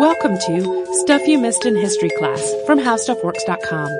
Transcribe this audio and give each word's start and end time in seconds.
Welcome 0.00 0.38
to 0.46 0.86
Stuff 1.02 1.28
You 1.28 1.38
Missed 1.38 1.66
in 1.66 1.76
History 1.76 2.08
Class 2.16 2.54
from 2.64 2.78
HowStuffWorks.com. 2.78 3.90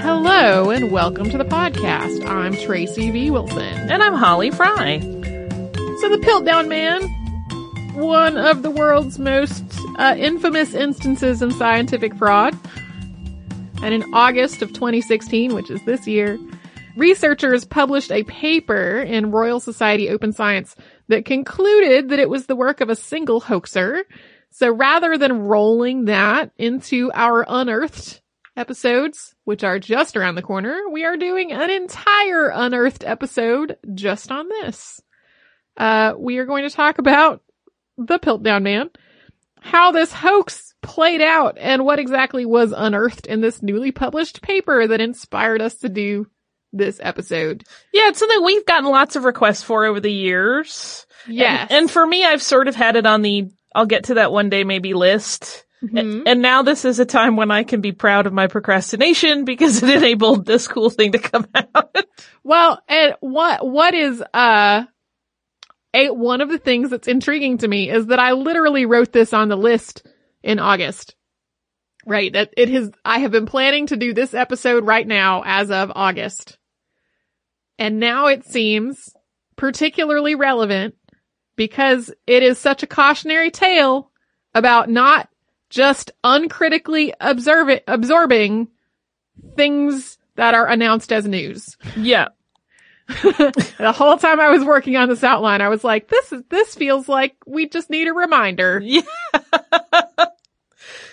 Hello 0.00 0.70
and 0.70 0.90
welcome 0.90 1.28
to 1.28 1.36
the 1.36 1.44
podcast. 1.44 2.26
I'm 2.26 2.56
Tracy 2.56 3.10
V. 3.10 3.30
Wilson. 3.30 3.60
And 3.60 4.02
I'm 4.02 4.14
Holly 4.14 4.50
Fry. 4.50 4.98
So 5.00 6.08
the 6.08 6.18
Piltdown 6.22 6.68
Man, 6.68 7.02
one 7.96 8.38
of 8.38 8.62
the 8.62 8.70
world's 8.70 9.18
most 9.18 9.62
uh, 9.98 10.14
infamous 10.16 10.72
instances 10.72 11.42
of 11.42 11.52
scientific 11.52 12.16
fraud. 12.16 12.58
And 13.82 13.92
in 13.92 14.02
August 14.14 14.62
of 14.62 14.72
2016, 14.72 15.54
which 15.54 15.70
is 15.70 15.84
this 15.84 16.06
year, 16.06 16.38
researchers 16.96 17.64
published 17.64 18.10
a 18.10 18.24
paper 18.24 18.98
in 19.00 19.30
Royal 19.30 19.60
Society 19.60 20.08
Open 20.10 20.32
Science 20.32 20.74
that 21.08 21.24
concluded 21.24 22.08
that 22.08 22.18
it 22.18 22.30
was 22.30 22.46
the 22.46 22.56
work 22.56 22.80
of 22.80 22.88
a 22.88 22.96
single 22.96 23.40
hoaxer. 23.40 24.04
So 24.50 24.72
rather 24.72 25.18
than 25.18 25.42
rolling 25.42 26.06
that 26.06 26.50
into 26.56 27.10
our 27.14 27.44
unearthed 27.46 28.22
episodes, 28.56 29.34
which 29.44 29.62
are 29.62 29.78
just 29.78 30.16
around 30.16 30.34
the 30.34 30.42
corner, 30.42 30.80
we 30.90 31.04
are 31.04 31.16
doing 31.16 31.52
an 31.52 31.70
entire 31.70 32.48
unearthed 32.48 33.04
episode 33.04 33.76
just 33.94 34.32
on 34.32 34.48
this. 34.48 35.00
Uh, 35.76 36.14
we 36.16 36.38
are 36.38 36.46
going 36.46 36.66
to 36.66 36.74
talk 36.74 36.98
about 36.98 37.42
the 37.98 38.18
Piltdown 38.18 38.62
Man, 38.62 38.90
how 39.60 39.92
this 39.92 40.12
hoax 40.12 40.74
played 40.80 41.20
out, 41.20 41.58
and 41.58 41.84
what 41.84 41.98
exactly 41.98 42.46
was 42.46 42.72
unearthed 42.74 43.26
in 43.26 43.40
this 43.40 43.62
newly 43.62 43.92
published 43.92 44.40
paper 44.40 44.86
that 44.86 45.00
inspired 45.00 45.60
us 45.60 45.76
to 45.76 45.88
do 45.88 46.26
this 46.72 47.00
episode. 47.02 47.64
Yeah, 47.92 48.08
it's 48.08 48.18
something 48.18 48.44
we've 48.44 48.66
gotten 48.66 48.90
lots 48.90 49.16
of 49.16 49.24
requests 49.24 49.62
for 49.62 49.84
over 49.84 50.00
the 50.00 50.12
years. 50.12 51.06
Yes. 51.28 51.68
And, 51.70 51.78
and 51.82 51.90
for 51.90 52.06
me, 52.06 52.24
I've 52.24 52.42
sort 52.42 52.68
of 52.68 52.74
had 52.74 52.96
it 52.96 53.06
on 53.06 53.22
the 53.22 53.50
I'll 53.74 53.86
get 53.86 54.04
to 54.04 54.14
that 54.14 54.32
one 54.32 54.48
day 54.48 54.64
maybe 54.64 54.94
list. 54.94 55.64
Mhm. 55.82 56.22
And 56.26 56.40
now 56.40 56.62
this 56.62 56.84
is 56.86 56.98
a 56.98 57.04
time 57.04 57.36
when 57.36 57.50
I 57.50 57.62
can 57.62 57.82
be 57.82 57.92
proud 57.92 58.26
of 58.26 58.32
my 58.32 58.46
procrastination 58.46 59.44
because 59.44 59.82
it 59.82 59.90
enabled 59.96 60.46
this 60.46 60.66
cool 60.66 60.88
thing 60.88 61.12
to 61.12 61.18
come 61.18 61.46
out. 61.54 61.94
Well, 62.42 62.80
and 62.88 63.14
what, 63.20 63.66
what 63.66 63.92
is, 63.94 64.22
uh, 64.32 64.84
a, 65.94 66.10
one 66.10 66.40
of 66.40 66.48
the 66.48 66.58
things 66.58 66.90
that's 66.90 67.08
intriguing 67.08 67.58
to 67.58 67.68
me 67.68 67.90
is 67.90 68.06
that 68.06 68.18
I 68.18 68.32
literally 68.32 68.86
wrote 68.86 69.12
this 69.12 69.32
on 69.32 69.48
the 69.48 69.56
list 69.56 70.06
in 70.42 70.58
August. 70.58 71.14
Right. 72.06 72.32
That 72.32 72.54
it 72.56 72.68
has, 72.68 72.90
I 73.04 73.18
have 73.18 73.32
been 73.32 73.46
planning 73.46 73.88
to 73.88 73.96
do 73.96 74.14
this 74.14 74.32
episode 74.32 74.86
right 74.86 75.06
now 75.06 75.42
as 75.44 75.70
of 75.70 75.92
August. 75.94 76.56
And 77.78 77.98
now 77.98 78.26
it 78.26 78.46
seems 78.46 79.12
particularly 79.56 80.36
relevant 80.36 80.94
because 81.56 82.12
it 82.26 82.42
is 82.42 82.58
such 82.58 82.82
a 82.82 82.86
cautionary 82.86 83.50
tale 83.50 84.10
about 84.54 84.88
not 84.88 85.28
just 85.68 86.12
uncritically 86.22 87.12
observe 87.20 87.80
absorbing 87.88 88.68
things 89.56 90.16
that 90.36 90.54
are 90.54 90.68
announced 90.68 91.12
as 91.12 91.26
news. 91.26 91.76
yeah. 91.96 92.28
the 93.08 93.94
whole 93.94 94.16
time 94.16 94.40
I 94.40 94.50
was 94.50 94.64
working 94.64 94.96
on 94.96 95.08
this 95.08 95.22
outline, 95.22 95.60
I 95.60 95.68
was 95.68 95.84
like, 95.84 96.08
this 96.08 96.32
is, 96.32 96.42
this 96.48 96.74
feels 96.74 97.08
like 97.08 97.36
we 97.46 97.68
just 97.68 97.88
need 97.88 98.08
a 98.08 98.12
reminder. 98.12 98.80
Yeah. 98.82 99.02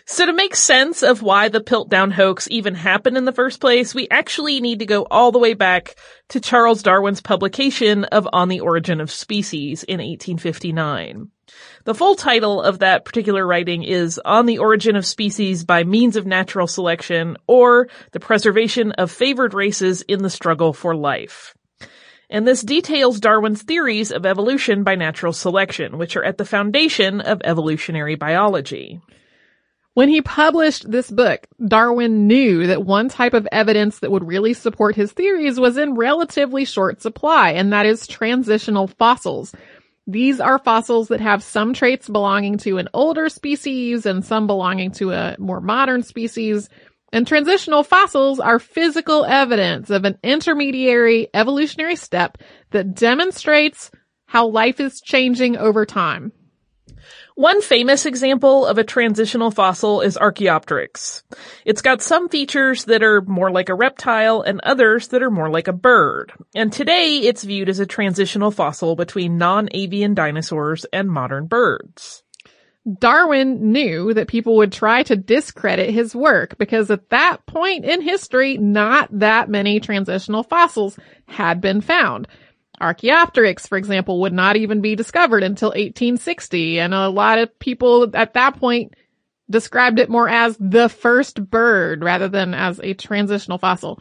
so 0.05 0.25
to 0.25 0.33
make 0.33 0.55
sense 0.55 1.01
of 1.03 1.21
why 1.21 1.49
the 1.49 1.61
Piltdown 1.61 2.11
hoax 2.11 2.47
even 2.51 2.75
happened 2.75 3.17
in 3.17 3.25
the 3.25 3.31
first 3.31 3.61
place, 3.61 3.95
we 3.95 4.07
actually 4.09 4.59
need 4.59 4.79
to 4.79 4.85
go 4.85 5.05
all 5.09 5.31
the 5.31 5.39
way 5.39 5.53
back 5.53 5.95
to 6.29 6.39
Charles 6.39 6.83
Darwin's 6.83 7.21
publication 7.21 8.03
of 8.05 8.27
On 8.33 8.49
the 8.49 8.59
Origin 8.59 8.99
of 8.99 9.11
Species 9.11 9.83
in 9.83 9.99
1859. 9.99 11.29
The 11.85 11.95
full 11.95 12.15
title 12.15 12.61
of 12.61 12.79
that 12.79 13.05
particular 13.05 13.45
writing 13.45 13.83
is 13.83 14.19
On 14.23 14.45
the 14.45 14.57
Origin 14.57 14.95
of 14.95 15.05
Species 15.05 15.63
by 15.63 15.83
Means 15.83 16.15
of 16.15 16.25
Natural 16.25 16.67
Selection 16.67 17.37
or 17.47 17.87
The 18.11 18.19
Preservation 18.19 18.91
of 18.93 19.11
Favored 19.11 19.53
Races 19.53 20.01
in 20.01 20.21
the 20.21 20.29
Struggle 20.29 20.73
for 20.73 20.95
Life. 20.95 21.55
And 22.29 22.47
this 22.47 22.61
details 22.61 23.19
Darwin's 23.19 23.61
theories 23.61 24.11
of 24.11 24.25
evolution 24.25 24.83
by 24.83 24.95
natural 24.95 25.33
selection, 25.33 25.97
which 25.97 26.15
are 26.15 26.23
at 26.23 26.37
the 26.37 26.45
foundation 26.45 27.21
of 27.21 27.41
evolutionary 27.43 28.15
biology. 28.15 28.99
When 29.95 30.09
he 30.09 30.21
published 30.21 30.89
this 30.89 31.11
book, 31.11 31.45
Darwin 31.67 32.25
knew 32.25 32.65
that 32.65 32.83
one 32.83 33.09
type 33.09 33.35
of 33.35 33.47
evidence 33.51 33.99
that 33.99 34.09
would 34.09 34.27
really 34.27 34.53
support 34.53 34.95
his 34.95 35.11
theories 35.11 35.59
was 35.59 35.77
in 35.77 35.93
relatively 35.93 36.65
short 36.65 37.01
supply, 37.01 37.51
and 37.51 37.71
that 37.73 37.85
is 37.85 38.07
transitional 38.07 38.87
fossils. 38.87 39.53
These 40.07 40.39
are 40.39 40.57
fossils 40.57 41.09
that 41.09 41.21
have 41.21 41.43
some 41.43 41.73
traits 41.73 42.09
belonging 42.09 42.57
to 42.59 42.79
an 42.79 42.89
older 42.93 43.29
species 43.29 44.07
and 44.07 44.25
some 44.25 44.47
belonging 44.47 44.91
to 44.93 45.11
a 45.11 45.35
more 45.37 45.61
modern 45.61 46.01
species. 46.01 46.69
And 47.13 47.27
transitional 47.27 47.83
fossils 47.83 48.39
are 48.39 48.57
physical 48.57 49.23
evidence 49.25 49.91
of 49.91 50.05
an 50.05 50.17
intermediary 50.23 51.27
evolutionary 51.35 51.95
step 51.95 52.39
that 52.71 52.95
demonstrates 52.95 53.91
how 54.25 54.47
life 54.47 54.79
is 54.79 54.99
changing 54.99 55.55
over 55.55 55.85
time. 55.85 56.31
One 57.35 57.63
famous 57.63 58.05
example 58.05 58.67
of 58.67 58.77
a 58.77 58.83
transitional 58.83 59.49
fossil 59.49 60.01
is 60.01 60.17
Archaeopteryx. 60.17 61.23
It's 61.65 61.81
got 61.81 62.03
some 62.03 62.29
features 62.29 62.85
that 62.85 63.01
are 63.01 63.21
more 63.21 63.49
like 63.49 63.69
a 63.69 63.75
reptile 63.75 64.41
and 64.41 64.61
others 64.61 65.07
that 65.07 65.23
are 65.23 65.31
more 65.31 65.49
like 65.49 65.67
a 65.67 65.73
bird. 65.73 66.31
And 66.53 66.71
today 66.71 67.17
it's 67.21 67.43
viewed 67.43 67.69
as 67.69 67.79
a 67.79 67.87
transitional 67.87 68.51
fossil 68.51 68.95
between 68.95 69.39
non-avian 69.39 70.13
dinosaurs 70.13 70.85
and 70.93 71.09
modern 71.09 71.47
birds. 71.47 72.21
Darwin 72.99 73.71
knew 73.71 74.13
that 74.13 74.27
people 74.27 74.57
would 74.57 74.71
try 74.71 75.01
to 75.03 75.15
discredit 75.15 75.89
his 75.89 76.13
work 76.13 76.57
because 76.59 76.91
at 76.91 77.09
that 77.09 77.45
point 77.47 77.83
in 77.83 78.01
history, 78.01 78.57
not 78.57 79.09
that 79.19 79.49
many 79.49 79.79
transitional 79.79 80.43
fossils 80.43 80.99
had 81.25 81.61
been 81.61 81.81
found. 81.81 82.27
Archaeopteryx, 82.83 83.65
for 83.65 83.77
example, 83.77 84.21
would 84.21 84.33
not 84.33 84.57
even 84.57 84.81
be 84.81 84.95
discovered 84.95 85.41
until 85.41 85.69
1860, 85.69 86.79
and 86.79 86.93
a 86.93 87.07
lot 87.07 87.39
of 87.39 87.57
people 87.57 88.11
at 88.13 88.33
that 88.33 88.57
point 88.59 88.93
described 89.49 89.99
it 89.99 90.09
more 90.09 90.27
as 90.27 90.57
the 90.59 90.89
first 90.89 91.49
bird 91.49 92.03
rather 92.03 92.27
than 92.27 92.53
as 92.53 92.79
a 92.83 92.93
transitional 92.93 93.57
fossil. 93.57 93.95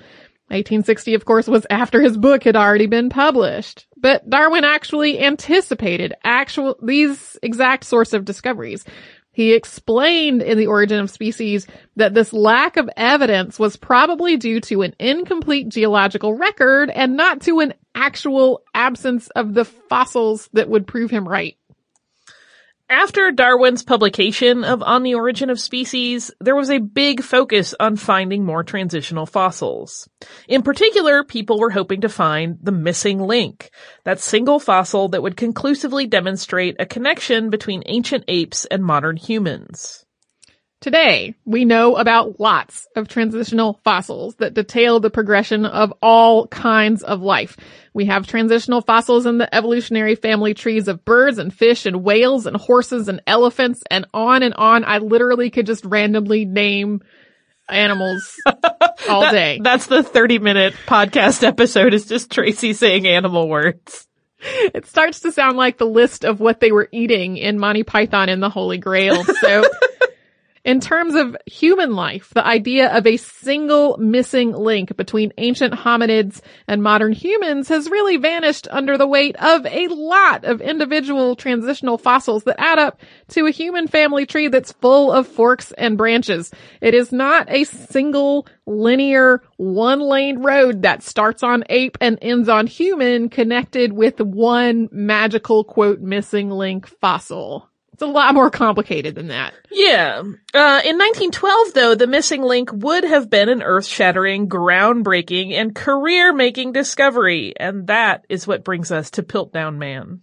1860, 0.49 1.15
of 1.15 1.25
course, 1.25 1.47
was 1.47 1.67
after 1.71 2.03
his 2.03 2.17
book 2.17 2.43
had 2.43 2.57
already 2.57 2.87
been 2.87 3.09
published. 3.09 3.87
But 3.97 4.29
Darwin 4.29 4.65
actually 4.65 5.19
anticipated 5.21 6.15
actual, 6.25 6.77
these 6.83 7.39
exact 7.43 7.85
sorts 7.85 8.13
of 8.13 8.25
discoveries. 8.25 8.85
He 9.33 9.55
explained 9.55 10.43
in 10.43 10.59
The 10.59 10.67
Origin 10.67 11.01
of 11.01 11.11
Species 11.11 11.67
that 11.97 12.13
this 12.13 12.33
lack 12.33 12.77
of 12.77 12.91
evidence 12.97 13.59
was 13.59 13.77
probably 13.77 14.37
due 14.37 14.61
to 14.61 14.83
an 14.83 14.95
incomplete 14.99 15.71
geological 15.71 16.35
record 16.35 16.91
and 16.91 17.17
not 17.17 17.41
to 17.43 17.61
an 17.61 17.73
actual 17.95 18.63
absence 18.75 19.29
of 19.31 19.55
the 19.55 19.65
fossils 19.65 20.49
that 20.53 20.69
would 20.69 20.87
prove 20.87 21.11
him 21.11 21.27
right. 21.27 21.57
After 22.93 23.31
Darwin's 23.31 23.83
publication 23.83 24.65
of 24.65 24.83
On 24.83 25.03
the 25.03 25.15
Origin 25.15 25.49
of 25.49 25.59
Species, 25.59 26.31
there 26.41 26.55
was 26.55 26.69
a 26.69 26.77
big 26.77 27.23
focus 27.23 27.75
on 27.81 27.97
finding 27.97 28.45
more 28.45 28.63
transitional 28.63 29.25
fossils. 29.25 30.11
In 30.47 30.61
particular, 30.61 31.25
people 31.25 31.59
were 31.59 31.71
hoping 31.71 32.03
to 32.03 32.11
find 32.11 32.59
the 32.61 32.71
missing 32.71 33.19
link, 33.19 33.71
that 34.05 34.21
single 34.21 34.61
fossil 34.61 35.09
that 35.09 35.23
would 35.23 35.39
conclusively 35.39 36.07
demonstrate 36.07 36.77
a 36.79 36.85
connection 36.85 37.49
between 37.49 37.83
ancient 37.87 38.25
apes 38.29 38.67
and 38.67 38.85
modern 38.85 39.17
humans. 39.17 40.02
Today, 40.83 41.37
we 41.45 41.65
know 41.65 41.95
about 41.97 42.41
lots 42.41 42.89
of 42.97 43.07
transitional 43.07 43.79
fossils 43.85 44.35
that 44.37 44.53
detail 44.53 44.99
the 44.99 45.11
progression 45.11 45.65
of 45.65 45.95
all 46.03 46.49
kinds 46.49 47.05
of 47.05 47.23
life. 47.23 47.57
We 47.95 48.07
have 48.07 48.27
transitional 48.27 48.81
fossils 48.81 49.25
in 49.25 49.39
the 49.39 49.55
evolutionary 49.55 50.17
family 50.17 50.55
trees 50.55 50.89
of 50.89 51.05
birds 51.05 51.39
and 51.39 51.55
fish 51.55 51.87
and 51.87 52.03
whales 52.03 52.47
and 52.47 52.57
horses 52.57 53.07
and 53.07 53.23
elephants 53.29 53.81
and 53.93 54.07
on 54.13 54.43
and 54.43 54.55
on. 54.55 54.85
I 54.85 54.99
literally 54.99 55.51
could 55.51 55.67
just 55.67 55.85
randomly 55.85 56.47
name 56.47 57.01
animals 57.69 58.35
all 59.09 59.21
That- 59.21 59.31
day. 59.31 59.61
That's 59.63 59.87
the 59.87 60.03
30 60.03 60.41
minute 60.41 60.75
podcast 60.89 61.45
episode 61.45 61.95
is 61.95 62.07
just 62.07 62.33
Tracy 62.33 62.73
saying 62.73 63.07
animal 63.07 63.49
words. 63.49 64.09
It 64.45 64.87
starts 64.87 65.21
to 65.21 65.31
sound 65.31 65.57
like 65.57 65.79
the 65.79 65.85
list 65.87 66.25
of 66.25 66.41
what 66.41 66.59
they 66.59 66.73
were 66.73 66.89
eating 66.91 67.37
in 67.37 67.61
Monty 67.61 67.85
Python 67.85 68.29
and 68.29 68.43
the 68.43 68.51
Holy 68.51 68.79
Grail. 68.79 69.23
So 69.23 69.63
In 70.65 70.79
terms 70.79 71.17
of 71.17 71.37
human 71.45 71.97
life, 71.97 72.31
the 72.35 72.47
idea 72.47 72.97
of 72.97 73.05
a 73.05 73.17
single 73.17 73.97
missing 73.99 74.53
link 74.53 74.97
between 74.97 75.33
ancient 75.37 75.75
hominids 75.75 76.41
and 76.69 76.81
modern 76.81 77.13
humans 77.13 77.69
has 77.69 77.91
really 77.91 78.17
vanished 78.17 78.69
under 78.71 78.97
the 78.97 79.07
weight 79.09 79.35
of 79.43 79.67
a 79.67 79.89
lot 79.89 80.45
of 80.45 80.61
individual 80.61 81.35
transitional 81.35 81.99
fossils 81.99 82.45
that 82.45 82.61
add 82.61 82.79
up 82.79 83.01
to 83.31 83.47
a 83.47 83.51
human 83.51 83.89
family 83.89 84.25
tree 84.25 84.47
that's 84.47 84.71
full 84.71 85.11
of 85.11 85.27
forks 85.27 85.73
and 85.73 85.99
branches. 85.99 86.53
It 86.81 86.95
is 86.95 87.11
not 87.11 87.51
a 87.51 87.65
single 87.65 88.47
linear 88.65 89.43
one 89.57 89.99
lane 89.99 90.45
road 90.45 90.83
that 90.83 91.03
starts 91.03 91.43
on 91.43 91.65
ape 91.71 91.99
and 92.01 92.19
ends 92.23 92.49
on 92.49 92.69
human 92.69 93.31
connected 93.31 93.93
with 93.93 94.21
one 94.21 94.89
magical 94.93 95.65
quote 95.65 95.99
missing 96.01 96.51
link 96.51 96.87
fossil. 96.87 97.69
It's 97.93 98.03
a 98.03 98.07
lot 98.07 98.35
more 98.35 98.51
complicated 98.51 99.15
than 99.15 99.29
that. 99.29 99.53
Yeah. 99.71 100.21
Uh, 100.21 100.81
in 100.85 100.97
1912, 100.99 101.75
though, 101.75 101.95
the 101.95 102.07
missing 102.07 102.43
link 102.43 102.71
would 102.73 103.05
have 103.05 103.29
been 103.29 103.51
an 103.51 103.63
earth-shattering, 103.63 104.49
groundbreaking, 104.49 105.53
and 105.53 105.75
career-making 105.75 106.73
discovery, 106.73 107.53
and 107.59 107.89
that 107.89 108.25
is 108.31 108.47
what 108.47 108.65
brings 108.65 108.91
us 108.91 109.11
to 109.13 109.23
Piltdown 109.23 109.77
Man. 109.77 110.23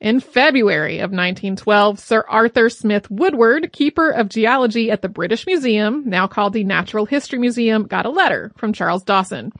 In 0.00 0.20
February 0.20 0.98
of 0.98 1.10
1912, 1.10 1.98
Sir 1.98 2.24
Arthur 2.28 2.68
Smith 2.68 3.10
Woodward, 3.10 3.72
keeper 3.72 4.10
of 4.10 4.28
geology 4.28 4.90
at 4.90 5.00
the 5.00 5.08
British 5.08 5.46
Museum, 5.46 6.04
now 6.06 6.26
called 6.26 6.52
the 6.52 6.64
Natural 6.64 7.06
History 7.06 7.38
Museum, 7.38 7.86
got 7.86 8.04
a 8.04 8.10
letter 8.10 8.52
from 8.56 8.72
Charles 8.74 9.02
Dawson. 9.02 9.52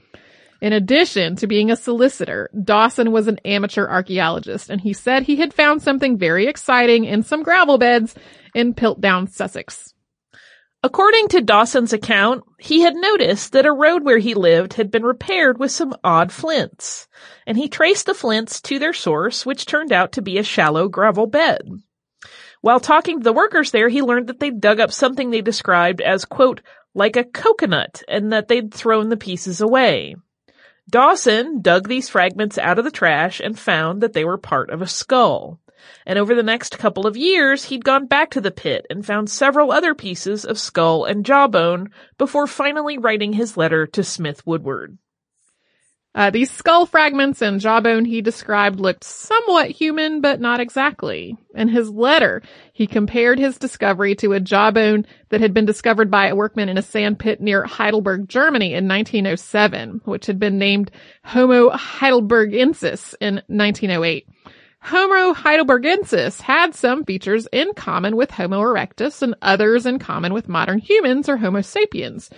In 0.61 0.73
addition 0.73 1.35
to 1.37 1.47
being 1.47 1.69
a 1.69 1.75
solicitor, 1.75 2.49
Dawson 2.63 3.11
was 3.11 3.27
an 3.27 3.39
amateur 3.45 3.87
archaeologist 3.87 4.69
and 4.69 4.81
he 4.81 4.93
said 4.93 5.23
he 5.23 5.35
had 5.35 5.53
found 5.53 5.81
something 5.81 6.17
very 6.17 6.47
exciting 6.47 7.05
in 7.05 7.23
some 7.23 7.43
gravel 7.43 7.77
beds 7.77 8.15
in 8.53 8.73
Piltdown, 8.73 9.29
Sussex. 9.29 9.93
According 10.85 11.29
to 11.29 11.41
Dawson's 11.41 11.93
account, 11.93 12.43
he 12.59 12.81
had 12.81 12.95
noticed 12.95 13.53
that 13.53 13.65
a 13.65 13.73
road 13.73 14.03
where 14.03 14.19
he 14.19 14.35
lived 14.35 14.73
had 14.73 14.91
been 14.91 15.01
repaired 15.01 15.57
with 15.57 15.71
some 15.71 15.95
odd 16.03 16.31
flints, 16.31 17.07
and 17.47 17.57
he 17.57 17.67
traced 17.67 18.05
the 18.05 18.13
flints 18.13 18.61
to 18.61 18.77
their 18.77 18.93
source, 18.93 19.47
which 19.47 19.65
turned 19.65 19.91
out 19.91 20.11
to 20.11 20.21
be 20.21 20.37
a 20.37 20.43
shallow 20.43 20.87
gravel 20.87 21.25
bed. 21.25 21.67
While 22.61 22.79
talking 22.79 23.19
to 23.19 23.23
the 23.23 23.33
workers 23.33 23.71
there, 23.71 23.89
he 23.89 24.03
learned 24.03 24.27
that 24.27 24.39
they'd 24.39 24.61
dug 24.61 24.79
up 24.79 24.91
something 24.91 25.31
they 25.31 25.41
described 25.41 26.01
as, 26.01 26.23
quote, 26.23 26.61
like 26.93 27.15
a 27.15 27.23
coconut, 27.23 28.03
and 28.07 28.31
that 28.31 28.47
they'd 28.47 28.71
thrown 28.71 29.09
the 29.09 29.17
pieces 29.17 29.61
away. 29.61 30.15
Dawson 30.89 31.61
dug 31.61 31.87
these 31.87 32.09
fragments 32.09 32.57
out 32.57 32.77
of 32.77 32.85
the 32.85 32.91
trash 32.91 33.39
and 33.39 33.57
found 33.57 34.01
that 34.01 34.13
they 34.13 34.23
were 34.23 34.37
part 34.37 34.69
of 34.69 34.81
a 34.81 34.87
skull. 34.87 35.59
And 36.05 36.19
over 36.19 36.35
the 36.35 36.43
next 36.43 36.77
couple 36.77 37.07
of 37.07 37.17
years, 37.17 37.65
he'd 37.65 37.83
gone 37.83 38.07
back 38.07 38.31
to 38.31 38.41
the 38.41 38.51
pit 38.51 38.85
and 38.89 39.05
found 39.05 39.29
several 39.29 39.71
other 39.71 39.95
pieces 39.95 40.45
of 40.45 40.59
skull 40.59 41.05
and 41.05 41.25
jawbone 41.25 41.89
before 42.17 42.47
finally 42.47 42.97
writing 42.97 43.33
his 43.33 43.57
letter 43.57 43.87
to 43.87 44.03
Smith 44.03 44.45
Woodward. 44.45 44.97
Uh, 46.15 46.29
these 46.29 46.49
skull 46.49 46.85
fragments 46.85 47.41
and 47.41 47.59
jawbone 47.59 48.05
he 48.05 48.21
described 48.21 48.79
looked 48.79 49.03
somewhat 49.03 49.69
human, 49.69 50.21
but 50.21 50.39
not 50.39 50.61
exactly. 50.61 51.37
In 51.53 51.67
his 51.67 51.89
letter, 51.89 52.41
he 52.71 52.87
compared 52.87 53.37
his 53.37 53.57
discovery 53.57 54.15
to 54.15 54.31
a 54.31 54.39
jawbone 54.39 55.05
that 55.27 55.41
had 55.41 55.53
been 55.53 55.65
discovered 55.65 56.09
by 56.09 56.27
a 56.27 56.35
workman 56.35 56.69
in 56.69 56.77
a 56.77 56.81
sand 56.81 57.19
pit 57.19 57.41
near 57.41 57.65
Heidelberg, 57.65 58.29
Germany 58.29 58.73
in 58.73 58.87
1907, 58.87 60.01
which 60.05 60.27
had 60.27 60.39
been 60.39 60.57
named 60.57 60.89
Homo 61.25 61.69
heidelbergensis 61.71 63.13
in 63.19 63.41
1908. 63.47 64.25
Homo 64.79 65.33
heidelbergensis 65.33 66.39
had 66.39 66.75
some 66.75 67.03
features 67.03 67.45
in 67.51 67.73
common 67.73 68.15
with 68.15 68.31
Homo 68.31 68.61
erectus 68.61 69.21
and 69.21 69.35
others 69.41 69.85
in 69.85 69.99
common 69.99 70.33
with 70.33 70.47
modern 70.47 70.79
humans 70.79 71.27
or 71.27 71.35
Homo 71.35 71.61
sapiens. 71.61 72.29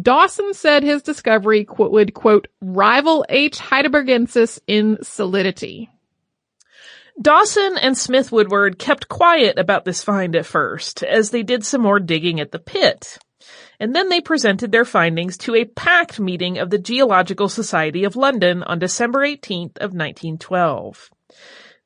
Dawson 0.00 0.54
said 0.54 0.82
his 0.82 1.02
discovery 1.02 1.64
qu- 1.64 1.90
would 1.90 2.14
quote 2.14 2.48
rival 2.60 3.26
H. 3.28 3.58
heidelbergensis 3.58 4.58
in 4.66 4.98
solidity. 5.02 5.90
Dawson 7.20 7.76
and 7.76 7.96
Smith 7.96 8.32
Woodward 8.32 8.78
kept 8.78 9.08
quiet 9.08 9.58
about 9.58 9.84
this 9.84 10.02
find 10.02 10.34
at 10.34 10.46
first, 10.46 11.02
as 11.02 11.30
they 11.30 11.42
did 11.42 11.64
some 11.64 11.82
more 11.82 12.00
digging 12.00 12.40
at 12.40 12.52
the 12.52 12.58
pit. 12.58 13.18
And 13.78 13.94
then 13.94 14.08
they 14.08 14.20
presented 14.20 14.72
their 14.72 14.84
findings 14.84 15.36
to 15.38 15.54
a 15.54 15.64
packed 15.64 16.18
meeting 16.18 16.58
of 16.58 16.70
the 16.70 16.78
Geological 16.78 17.48
Society 17.48 18.04
of 18.04 18.16
London 18.16 18.62
on 18.62 18.78
December 18.78 19.20
18th 19.20 19.76
of 19.78 19.92
1912. 19.92 21.10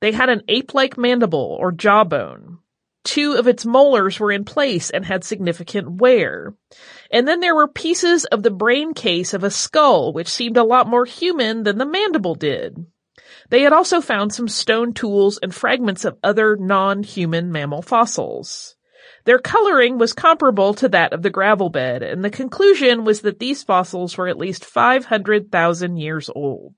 They 0.00 0.12
had 0.12 0.28
an 0.28 0.42
ape-like 0.46 0.96
mandible 0.96 1.56
or 1.58 1.72
jawbone. 1.72 2.58
Two 3.02 3.34
of 3.34 3.48
its 3.48 3.64
molars 3.64 4.20
were 4.20 4.32
in 4.32 4.44
place 4.44 4.90
and 4.90 5.04
had 5.04 5.24
significant 5.24 6.00
wear. 6.00 6.54
And 7.10 7.26
then 7.26 7.40
there 7.40 7.54
were 7.54 7.68
pieces 7.68 8.24
of 8.26 8.42
the 8.42 8.50
brain 8.50 8.94
case 8.94 9.34
of 9.34 9.44
a 9.44 9.50
skull, 9.50 10.12
which 10.12 10.28
seemed 10.28 10.56
a 10.56 10.64
lot 10.64 10.88
more 10.88 11.04
human 11.04 11.62
than 11.62 11.78
the 11.78 11.86
mandible 11.86 12.34
did. 12.34 12.86
They 13.50 13.62
had 13.62 13.72
also 13.72 14.00
found 14.00 14.32
some 14.32 14.48
stone 14.48 14.92
tools 14.92 15.38
and 15.42 15.54
fragments 15.54 16.04
of 16.04 16.18
other 16.22 16.56
non-human 16.56 17.52
mammal 17.52 17.82
fossils. 17.82 18.76
Their 19.24 19.38
coloring 19.38 19.98
was 19.98 20.12
comparable 20.12 20.74
to 20.74 20.88
that 20.90 21.12
of 21.12 21.22
the 21.22 21.30
gravel 21.30 21.68
bed, 21.68 22.02
and 22.02 22.24
the 22.24 22.30
conclusion 22.30 23.04
was 23.04 23.22
that 23.22 23.38
these 23.38 23.62
fossils 23.62 24.16
were 24.16 24.28
at 24.28 24.38
least 24.38 24.64
500,000 24.64 25.96
years 25.96 26.30
old. 26.34 26.74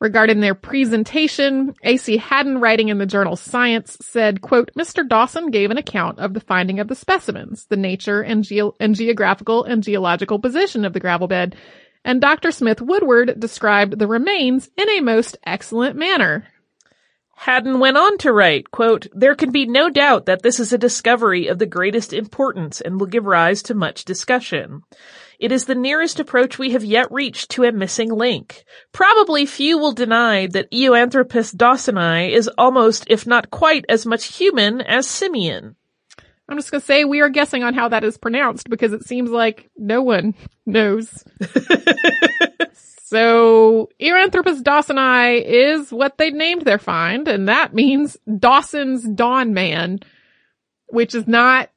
Regarding 0.00 0.40
their 0.40 0.54
presentation, 0.54 1.74
A.C. 1.82 2.16
Haddon, 2.16 2.58
writing 2.58 2.88
in 2.88 2.96
the 2.96 3.04
journal 3.04 3.36
Science, 3.36 3.98
said, 4.00 4.40
quote, 4.40 4.70
Mr. 4.74 5.06
Dawson 5.06 5.50
gave 5.50 5.70
an 5.70 5.76
account 5.76 6.18
of 6.18 6.32
the 6.32 6.40
finding 6.40 6.80
of 6.80 6.88
the 6.88 6.94
specimens, 6.94 7.66
the 7.66 7.76
nature 7.76 8.22
and, 8.22 8.42
ge- 8.42 8.72
and 8.80 8.94
geographical 8.94 9.62
and 9.62 9.82
geological 9.82 10.38
position 10.38 10.86
of 10.86 10.94
the 10.94 11.00
gravel 11.00 11.28
bed, 11.28 11.54
and 12.02 12.18
Dr. 12.18 12.50
Smith 12.50 12.80
Woodward 12.80 13.38
described 13.38 13.98
the 13.98 14.06
remains 14.06 14.70
in 14.74 14.88
a 14.88 15.00
most 15.00 15.36
excellent 15.44 15.96
manner. 15.96 16.46
Haddon 17.36 17.78
went 17.78 17.98
on 17.98 18.16
to 18.18 18.32
write, 18.32 18.70
quote, 18.70 19.06
There 19.12 19.34
can 19.34 19.50
be 19.50 19.66
no 19.66 19.90
doubt 19.90 20.26
that 20.26 20.42
this 20.42 20.60
is 20.60 20.72
a 20.72 20.78
discovery 20.78 21.48
of 21.48 21.58
the 21.58 21.66
greatest 21.66 22.14
importance 22.14 22.80
and 22.80 22.98
will 22.98 23.06
give 23.06 23.26
rise 23.26 23.62
to 23.64 23.74
much 23.74 24.06
discussion. 24.06 24.82
It 25.40 25.52
is 25.52 25.64
the 25.64 25.74
nearest 25.74 26.20
approach 26.20 26.58
we 26.58 26.72
have 26.72 26.84
yet 26.84 27.10
reached 27.10 27.52
to 27.52 27.64
a 27.64 27.72
missing 27.72 28.10
link. 28.10 28.62
Probably 28.92 29.46
few 29.46 29.78
will 29.78 29.92
deny 29.92 30.46
that 30.48 30.70
Eoanthropus 30.70 31.56
dawsoni 31.56 32.30
is 32.30 32.50
almost, 32.58 33.06
if 33.08 33.26
not 33.26 33.50
quite, 33.50 33.86
as 33.88 34.04
much 34.04 34.36
human 34.36 34.82
as 34.82 35.06
simian. 35.06 35.76
I'm 36.46 36.58
just 36.58 36.70
gonna 36.70 36.82
say 36.82 37.04
we 37.04 37.22
are 37.22 37.30
guessing 37.30 37.62
on 37.62 37.72
how 37.72 37.88
that 37.88 38.04
is 38.04 38.18
pronounced 38.18 38.68
because 38.68 38.92
it 38.92 39.06
seems 39.06 39.30
like 39.30 39.70
no 39.78 40.02
one 40.02 40.34
knows. 40.66 41.08
so 42.74 43.88
Eoanthropus 43.98 44.62
dawsoni 44.62 45.42
is 45.42 45.90
what 45.90 46.18
they 46.18 46.30
named 46.30 46.66
their 46.66 46.78
find, 46.78 47.28
and 47.28 47.48
that 47.48 47.72
means 47.72 48.18
Dawson's 48.38 49.08
Dawn 49.08 49.54
Man, 49.54 50.00
which 50.88 51.14
is 51.14 51.26
not 51.26 51.70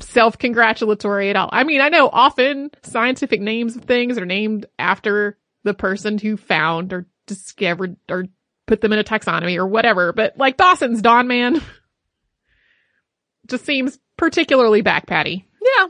self-congratulatory 0.00 1.30
at 1.30 1.36
all. 1.36 1.48
I 1.52 1.64
mean, 1.64 1.80
I 1.80 1.88
know 1.88 2.08
often 2.12 2.70
scientific 2.82 3.40
names 3.40 3.76
of 3.76 3.84
things 3.84 4.18
are 4.18 4.26
named 4.26 4.66
after 4.78 5.38
the 5.64 5.74
person 5.74 6.18
who 6.18 6.36
found 6.36 6.92
or 6.92 7.06
discovered 7.26 7.96
or 8.08 8.26
put 8.66 8.80
them 8.80 8.92
in 8.92 8.98
a 8.98 9.04
taxonomy 9.04 9.56
or 9.56 9.66
whatever, 9.66 10.12
but 10.12 10.36
like 10.36 10.56
Dawson's 10.56 11.02
Dawn 11.02 11.28
Man 11.28 11.60
just 13.46 13.64
seems 13.64 13.98
particularly 14.16 14.82
backpatty. 14.82 15.44
Yeah. 15.60 15.86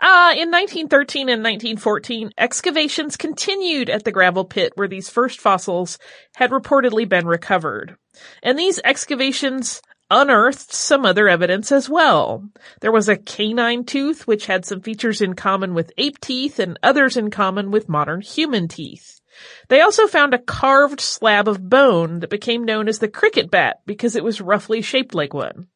Uh, 0.00 0.32
in 0.32 0.50
1913 0.50 1.28
and 1.28 1.42
1914, 1.42 2.32
excavations 2.38 3.16
continued 3.16 3.90
at 3.90 4.04
the 4.04 4.12
gravel 4.12 4.44
pit 4.44 4.72
where 4.76 4.88
these 4.88 5.10
first 5.10 5.40
fossils 5.40 5.98
had 6.36 6.50
reportedly 6.50 7.06
been 7.08 7.26
recovered. 7.26 7.96
And 8.42 8.58
these 8.58 8.80
excavations 8.82 9.82
unearthed 10.10 10.72
some 10.72 11.04
other 11.04 11.28
evidence 11.28 11.70
as 11.70 11.88
well. 11.88 12.48
There 12.80 12.92
was 12.92 13.08
a 13.08 13.16
canine 13.16 13.84
tooth 13.84 14.26
which 14.26 14.46
had 14.46 14.64
some 14.64 14.80
features 14.80 15.20
in 15.20 15.34
common 15.34 15.74
with 15.74 15.92
ape 15.98 16.20
teeth 16.20 16.58
and 16.58 16.78
others 16.82 17.16
in 17.16 17.30
common 17.30 17.70
with 17.70 17.88
modern 17.88 18.20
human 18.20 18.68
teeth. 18.68 19.20
They 19.68 19.80
also 19.80 20.06
found 20.06 20.34
a 20.34 20.38
carved 20.38 21.00
slab 21.00 21.46
of 21.48 21.68
bone 21.68 22.20
that 22.20 22.30
became 22.30 22.64
known 22.64 22.88
as 22.88 22.98
the 22.98 23.08
cricket 23.08 23.50
bat 23.50 23.80
because 23.86 24.16
it 24.16 24.24
was 24.24 24.40
roughly 24.40 24.82
shaped 24.82 25.14
like 25.14 25.34
one. 25.34 25.68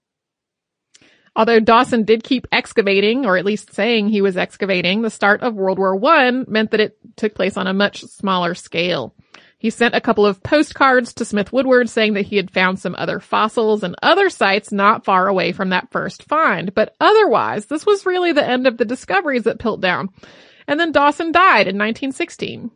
Although 1.34 1.60
Dawson 1.60 2.04
did 2.04 2.24
keep 2.24 2.46
excavating, 2.52 3.24
or 3.24 3.38
at 3.38 3.46
least 3.46 3.72
saying 3.72 4.08
he 4.08 4.20
was 4.20 4.36
excavating, 4.36 5.00
the 5.00 5.10
start 5.10 5.42
of 5.42 5.54
World 5.54 5.78
War 5.78 5.96
One 5.96 6.44
meant 6.46 6.72
that 6.72 6.80
it 6.80 6.98
took 7.16 7.34
place 7.34 7.56
on 7.56 7.66
a 7.66 7.72
much 7.72 8.02
smaller 8.02 8.54
scale. 8.54 9.14
He 9.62 9.70
sent 9.70 9.94
a 9.94 10.00
couple 10.00 10.26
of 10.26 10.42
postcards 10.42 11.14
to 11.14 11.24
Smith 11.24 11.52
Woodward 11.52 11.88
saying 11.88 12.14
that 12.14 12.26
he 12.26 12.34
had 12.34 12.50
found 12.50 12.80
some 12.80 12.96
other 12.98 13.20
fossils 13.20 13.84
and 13.84 13.94
other 14.02 14.28
sites 14.28 14.72
not 14.72 15.04
far 15.04 15.28
away 15.28 15.52
from 15.52 15.68
that 15.68 15.88
first 15.92 16.24
find. 16.24 16.74
But 16.74 16.96
otherwise, 17.00 17.66
this 17.66 17.86
was 17.86 18.04
really 18.04 18.32
the 18.32 18.44
end 18.44 18.66
of 18.66 18.76
the 18.76 18.84
discoveries 18.84 19.46
at 19.46 19.60
Piltdown. 19.60 20.08
And 20.66 20.80
then 20.80 20.90
Dawson 20.90 21.30
died 21.30 21.68
in 21.68 21.78
1916. 21.78 22.72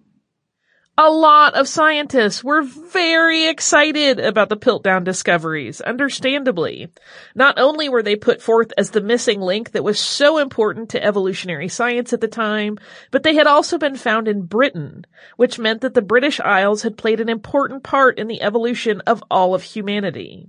A 0.99 1.11
lot 1.11 1.53
of 1.53 1.69
scientists 1.69 2.43
were 2.43 2.63
very 2.63 3.49
excited 3.49 4.19
about 4.19 4.49
the 4.49 4.57
Piltdown 4.57 5.05
discoveries, 5.05 5.83
understandably. 5.83 6.89
Not 7.35 7.59
only 7.59 7.91
were 7.91 8.03
they 8.03 8.17
put 8.17 8.41
forth 8.41 8.73
as 8.79 8.93
the 8.93 9.03
missing 9.03 9.43
link 9.43 9.73
that 9.73 9.85
was 9.85 10.01
so 10.01 10.39
important 10.39 10.89
to 10.91 11.05
evolutionary 11.05 11.69
science 11.69 12.15
at 12.15 12.23
the 12.23 12.29
time, 12.29 12.79
but 13.11 13.25
they 13.25 13.35
had 13.35 13.47
also 13.47 13.77
been 13.77 13.97
found 13.97 14.27
in 14.27 14.47
Britain, 14.47 15.05
which 15.37 15.59
meant 15.59 15.83
that 15.83 15.93
the 15.93 16.01
British 16.01 16.41
Isles 16.41 16.81
had 16.81 16.97
played 16.97 17.21
an 17.21 17.29
important 17.29 17.83
part 17.83 18.19
in 18.19 18.27
the 18.27 18.41
evolution 18.41 19.03
of 19.03 19.23
all 19.31 19.55
of 19.55 19.63
humanity. 19.63 20.49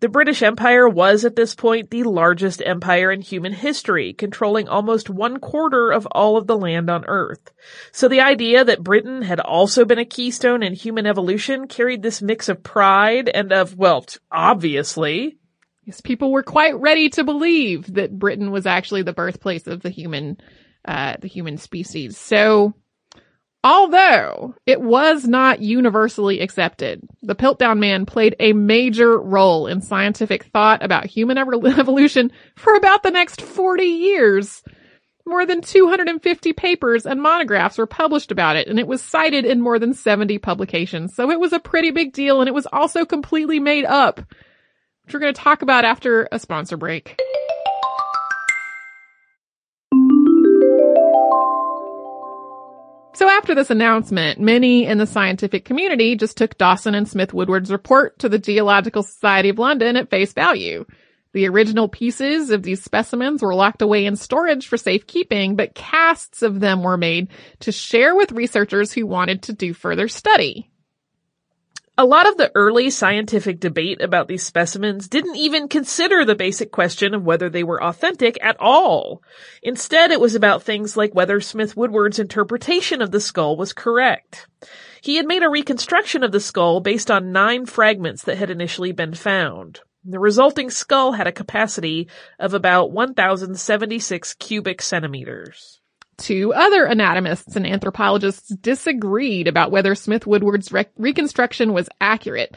The 0.00 0.08
British 0.08 0.42
Empire 0.42 0.88
was 0.88 1.26
at 1.26 1.36
this 1.36 1.54
point 1.54 1.90
the 1.90 2.04
largest 2.04 2.62
empire 2.64 3.12
in 3.12 3.20
human 3.20 3.52
history, 3.52 4.14
controlling 4.14 4.66
almost 4.66 5.10
one 5.10 5.38
quarter 5.38 5.90
of 5.90 6.06
all 6.06 6.38
of 6.38 6.46
the 6.46 6.56
land 6.56 6.88
on 6.88 7.04
Earth. 7.06 7.52
So 7.92 8.08
the 8.08 8.22
idea 8.22 8.64
that 8.64 8.82
Britain 8.82 9.20
had 9.20 9.40
also 9.40 9.84
been 9.84 9.98
a 9.98 10.06
keystone 10.06 10.62
in 10.62 10.72
human 10.72 11.06
evolution 11.06 11.68
carried 11.68 12.02
this 12.02 12.22
mix 12.22 12.48
of 12.48 12.62
pride 12.62 13.28
and 13.28 13.52
of, 13.52 13.76
well, 13.76 14.06
obviously. 14.32 15.36
Yes, 15.84 16.00
people 16.00 16.32
were 16.32 16.42
quite 16.42 16.80
ready 16.80 17.10
to 17.10 17.24
believe 17.24 17.92
that 17.92 18.18
Britain 18.18 18.50
was 18.50 18.64
actually 18.64 19.02
the 19.02 19.12
birthplace 19.12 19.66
of 19.66 19.82
the 19.82 19.90
human, 19.90 20.38
uh, 20.86 21.16
the 21.20 21.28
human 21.28 21.58
species. 21.58 22.16
So 22.16 22.72
Although 23.62 24.54
it 24.64 24.80
was 24.80 25.26
not 25.26 25.60
universally 25.60 26.40
accepted, 26.40 27.06
the 27.20 27.34
Piltdown 27.34 27.78
Man 27.78 28.06
played 28.06 28.34
a 28.40 28.54
major 28.54 29.18
role 29.20 29.66
in 29.66 29.82
scientific 29.82 30.44
thought 30.44 30.82
about 30.82 31.04
human 31.04 31.36
evolution 31.38 32.32
for 32.56 32.74
about 32.74 33.02
the 33.02 33.10
next 33.10 33.42
40 33.42 33.84
years. 33.84 34.62
More 35.26 35.44
than 35.44 35.60
250 35.60 36.54
papers 36.54 37.04
and 37.04 37.20
monographs 37.20 37.76
were 37.76 37.86
published 37.86 38.32
about 38.32 38.56
it, 38.56 38.66
and 38.66 38.78
it 38.78 38.86
was 38.86 39.02
cited 39.02 39.44
in 39.44 39.60
more 39.60 39.78
than 39.78 39.92
70 39.92 40.38
publications. 40.38 41.14
So 41.14 41.30
it 41.30 41.38
was 41.38 41.52
a 41.52 41.60
pretty 41.60 41.90
big 41.90 42.14
deal, 42.14 42.40
and 42.40 42.48
it 42.48 42.54
was 42.54 42.66
also 42.72 43.04
completely 43.04 43.60
made 43.60 43.84
up, 43.84 44.20
which 45.04 45.12
we're 45.12 45.20
going 45.20 45.34
to 45.34 45.40
talk 45.40 45.60
about 45.60 45.84
after 45.84 46.26
a 46.32 46.38
sponsor 46.38 46.78
break. 46.78 47.20
So 53.12 53.28
after 53.28 53.54
this 53.54 53.70
announcement, 53.70 54.38
many 54.38 54.86
in 54.86 54.98
the 54.98 55.06
scientific 55.06 55.64
community 55.64 56.14
just 56.16 56.36
took 56.36 56.56
Dawson 56.56 56.94
and 56.94 57.08
Smith 57.08 57.34
Woodward's 57.34 57.70
report 57.70 58.18
to 58.20 58.28
the 58.28 58.38
Geological 58.38 59.02
Society 59.02 59.48
of 59.48 59.58
London 59.58 59.96
at 59.96 60.10
face 60.10 60.32
value. 60.32 60.86
The 61.32 61.48
original 61.48 61.88
pieces 61.88 62.50
of 62.50 62.62
these 62.62 62.82
specimens 62.82 63.42
were 63.42 63.54
locked 63.54 63.82
away 63.82 64.06
in 64.06 64.16
storage 64.16 64.68
for 64.68 64.76
safekeeping, 64.76 65.54
but 65.54 65.74
casts 65.74 66.42
of 66.42 66.60
them 66.60 66.82
were 66.82 66.96
made 66.96 67.28
to 67.60 67.72
share 67.72 68.14
with 68.14 68.32
researchers 68.32 68.92
who 68.92 69.06
wanted 69.06 69.42
to 69.42 69.52
do 69.52 69.74
further 69.74 70.08
study. 70.08 70.70
A 72.00 72.06
lot 72.06 72.26
of 72.26 72.38
the 72.38 72.50
early 72.54 72.88
scientific 72.88 73.60
debate 73.60 74.00
about 74.00 74.26
these 74.26 74.42
specimens 74.42 75.06
didn't 75.06 75.36
even 75.36 75.68
consider 75.68 76.24
the 76.24 76.34
basic 76.34 76.72
question 76.72 77.12
of 77.12 77.24
whether 77.24 77.50
they 77.50 77.62
were 77.62 77.84
authentic 77.84 78.38
at 78.42 78.56
all. 78.58 79.22
Instead, 79.62 80.10
it 80.10 80.18
was 80.18 80.34
about 80.34 80.62
things 80.62 80.96
like 80.96 81.14
whether 81.14 81.42
Smith 81.42 81.76
Woodward's 81.76 82.18
interpretation 82.18 83.02
of 83.02 83.10
the 83.10 83.20
skull 83.20 83.54
was 83.54 83.74
correct. 83.74 84.46
He 85.02 85.16
had 85.16 85.26
made 85.26 85.42
a 85.42 85.50
reconstruction 85.50 86.22
of 86.22 86.32
the 86.32 86.40
skull 86.40 86.80
based 86.80 87.10
on 87.10 87.32
nine 87.32 87.66
fragments 87.66 88.24
that 88.24 88.38
had 88.38 88.48
initially 88.48 88.92
been 88.92 89.12
found. 89.12 89.80
The 90.02 90.18
resulting 90.18 90.70
skull 90.70 91.12
had 91.12 91.26
a 91.26 91.32
capacity 91.32 92.08
of 92.38 92.54
about 92.54 92.92
1076 92.92 94.32
cubic 94.36 94.80
centimeters. 94.80 95.79
Two 96.20 96.52
other 96.52 96.86
anatomists 96.86 97.56
and 97.56 97.66
anthropologists 97.66 98.54
disagreed 98.56 99.48
about 99.48 99.70
whether 99.70 99.94
Smith 99.94 100.26
Woodward's 100.26 100.70
re- 100.70 100.84
reconstruction 100.98 101.72
was 101.72 101.88
accurate. 102.00 102.56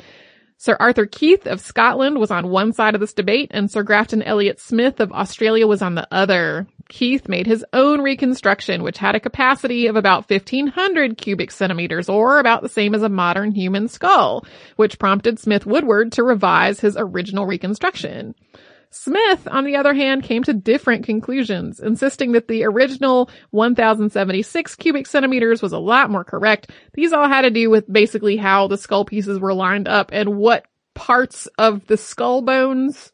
Sir 0.58 0.76
Arthur 0.80 1.06
Keith 1.06 1.48
of 1.48 1.62
Scotland 1.62 2.18
was 2.18 2.30
on 2.30 2.50
one 2.50 2.74
side 2.74 2.94
of 2.94 3.02
this 3.02 3.14
debate 3.14 3.50
and 3.52 3.72
Sir 3.72 3.84
Grafton 3.84 4.22
Elliot 4.22 4.60
Smith 4.60 5.00
of 5.00 5.12
Australia 5.14 5.66
was 5.66 5.82
on 5.82 5.96
the 5.96 6.08
other. 6.12 6.68
Keith 6.90 7.30
made 7.30 7.48
his 7.48 7.66
own 7.74 8.02
reconstruction, 8.02 8.84
which 8.84 8.98
had 8.98 9.16
a 9.16 9.20
capacity 9.20 9.88
of 9.88 9.96
about 9.96 10.30
1500 10.30 11.18
cubic 11.18 11.52
centimeters 11.52 12.10
or 12.10 12.40
about 12.40 12.62
the 12.62 12.70
same 12.70 12.94
as 12.94 13.02
a 13.02 13.10
modern 13.10 13.52
human 13.52 13.88
skull, 13.88 14.46
which 14.76 15.00
prompted 15.00 15.40
Smith 15.40 15.66
Woodward 15.66 16.12
to 16.14 16.24
revise 16.24 16.82
his 16.82 16.98
original 16.98 17.46
reconstruction. 17.46 18.36
Smith, 18.94 19.48
on 19.50 19.66
the 19.66 19.76
other 19.76 19.94
hand, 19.94 20.24
came 20.24 20.44
to 20.44 20.54
different 20.54 21.04
conclusions, 21.04 21.80
insisting 21.80 22.34
that 22.34 22.48
the 22.48 22.64
original 22.64 23.30
1076 23.50 24.76
cubic 24.76 25.08
centimeters 25.08 25.64
was 25.64 25.74
a 25.74 25.80
lot 25.80 26.12
more 26.12 26.24
correct. 26.24 26.70
These 26.94 27.12
all 27.12 27.28
had 27.28 27.42
to 27.42 27.50
do 27.50 27.72
with 27.72 27.92
basically 27.92 28.38
how 28.38 28.68
the 28.68 28.78
skull 28.78 29.04
pieces 29.04 29.40
were 29.40 29.54
lined 29.54 29.88
up 29.88 30.12
and 30.14 30.38
what 30.38 30.66
parts 30.94 31.48
of 31.58 31.88
the 31.88 31.98
skull 31.98 32.44
bones 32.44 33.12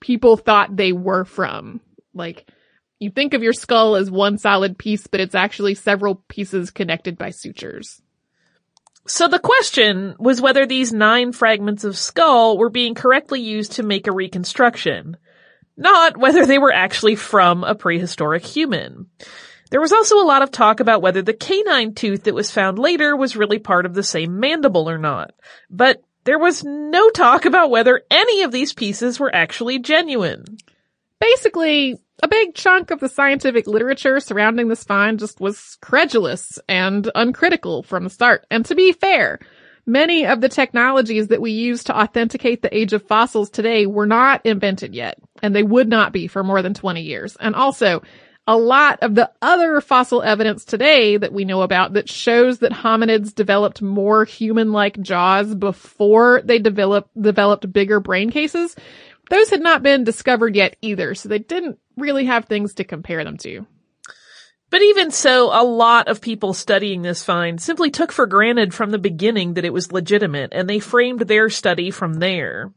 people 0.00 0.36
thought 0.36 0.76
they 0.76 0.92
were 0.92 1.24
from. 1.24 1.80
Like, 2.12 2.50
you 2.98 3.10
think 3.10 3.34
of 3.34 3.42
your 3.42 3.52
skull 3.52 3.94
as 3.94 4.10
one 4.10 4.36
solid 4.36 4.78
piece, 4.78 5.06
but 5.06 5.20
it's 5.20 5.36
actually 5.36 5.76
several 5.76 6.16
pieces 6.28 6.72
connected 6.72 7.16
by 7.16 7.30
sutures. 7.30 8.02
So 9.08 9.26
the 9.26 9.38
question 9.38 10.14
was 10.18 10.40
whether 10.40 10.66
these 10.66 10.92
nine 10.92 11.32
fragments 11.32 11.84
of 11.84 11.96
skull 11.96 12.58
were 12.58 12.68
being 12.68 12.94
correctly 12.94 13.40
used 13.40 13.72
to 13.72 13.82
make 13.82 14.06
a 14.06 14.12
reconstruction, 14.12 15.16
not 15.78 16.18
whether 16.18 16.44
they 16.44 16.58
were 16.58 16.72
actually 16.72 17.16
from 17.16 17.64
a 17.64 17.74
prehistoric 17.74 18.44
human. 18.44 19.06
There 19.70 19.80
was 19.80 19.92
also 19.92 20.20
a 20.20 20.28
lot 20.28 20.42
of 20.42 20.50
talk 20.50 20.80
about 20.80 21.00
whether 21.00 21.22
the 21.22 21.32
canine 21.32 21.94
tooth 21.94 22.24
that 22.24 22.34
was 22.34 22.50
found 22.50 22.78
later 22.78 23.16
was 23.16 23.34
really 23.34 23.58
part 23.58 23.86
of 23.86 23.94
the 23.94 24.02
same 24.02 24.40
mandible 24.40 24.90
or 24.90 24.98
not. 24.98 25.32
But 25.70 26.02
there 26.24 26.38
was 26.38 26.62
no 26.62 27.08
talk 27.08 27.46
about 27.46 27.70
whether 27.70 28.02
any 28.10 28.42
of 28.42 28.52
these 28.52 28.74
pieces 28.74 29.18
were 29.18 29.34
actually 29.34 29.78
genuine. 29.78 30.44
Basically, 31.18 31.98
a 32.22 32.28
big 32.28 32.54
chunk 32.54 32.90
of 32.90 33.00
the 33.00 33.08
scientific 33.08 33.66
literature 33.66 34.20
surrounding 34.20 34.68
this 34.68 34.84
find 34.84 35.18
just 35.18 35.40
was 35.40 35.78
credulous 35.80 36.58
and 36.68 37.10
uncritical 37.14 37.82
from 37.82 38.04
the 38.04 38.10
start. 38.10 38.44
And 38.50 38.64
to 38.66 38.74
be 38.74 38.92
fair, 38.92 39.38
many 39.86 40.26
of 40.26 40.40
the 40.40 40.48
technologies 40.48 41.28
that 41.28 41.40
we 41.40 41.52
use 41.52 41.84
to 41.84 41.98
authenticate 41.98 42.62
the 42.62 42.76
age 42.76 42.92
of 42.92 43.06
fossils 43.06 43.50
today 43.50 43.86
were 43.86 44.06
not 44.06 44.44
invented 44.44 44.94
yet, 44.94 45.18
and 45.42 45.54
they 45.54 45.62
would 45.62 45.88
not 45.88 46.12
be 46.12 46.26
for 46.26 46.42
more 46.42 46.62
than 46.62 46.74
20 46.74 47.02
years. 47.02 47.36
And 47.38 47.54
also, 47.54 48.02
a 48.48 48.56
lot 48.56 49.00
of 49.02 49.14
the 49.14 49.30
other 49.42 49.78
fossil 49.82 50.22
evidence 50.22 50.64
today 50.64 51.18
that 51.18 51.34
we 51.34 51.44
know 51.44 51.60
about 51.60 51.92
that 51.92 52.08
shows 52.08 52.60
that 52.60 52.72
hominids 52.72 53.34
developed 53.34 53.82
more 53.82 54.24
human-like 54.24 54.98
jaws 55.02 55.54
before 55.54 56.40
they 56.42 56.58
developed, 56.58 57.10
developed 57.20 57.70
bigger 57.70 58.00
brain 58.00 58.30
cases 58.30 58.74
those 59.30 59.50
had 59.50 59.60
not 59.60 59.82
been 59.82 60.04
discovered 60.04 60.56
yet 60.56 60.76
either, 60.82 61.14
so 61.14 61.28
they 61.28 61.38
didn't 61.38 61.78
really 61.96 62.26
have 62.26 62.46
things 62.46 62.74
to 62.74 62.84
compare 62.84 63.24
them 63.24 63.36
to. 63.38 63.66
But 64.70 64.82
even 64.82 65.10
so, 65.10 65.46
a 65.46 65.64
lot 65.64 66.08
of 66.08 66.20
people 66.20 66.52
studying 66.52 67.02
this 67.02 67.24
find 67.24 67.60
simply 67.60 67.90
took 67.90 68.12
for 68.12 68.26
granted 68.26 68.74
from 68.74 68.90
the 68.90 68.98
beginning 68.98 69.54
that 69.54 69.64
it 69.64 69.72
was 69.72 69.92
legitimate, 69.92 70.52
and 70.52 70.68
they 70.68 70.78
framed 70.78 71.20
their 71.20 71.48
study 71.48 71.90
from 71.90 72.14
there. 72.14 72.72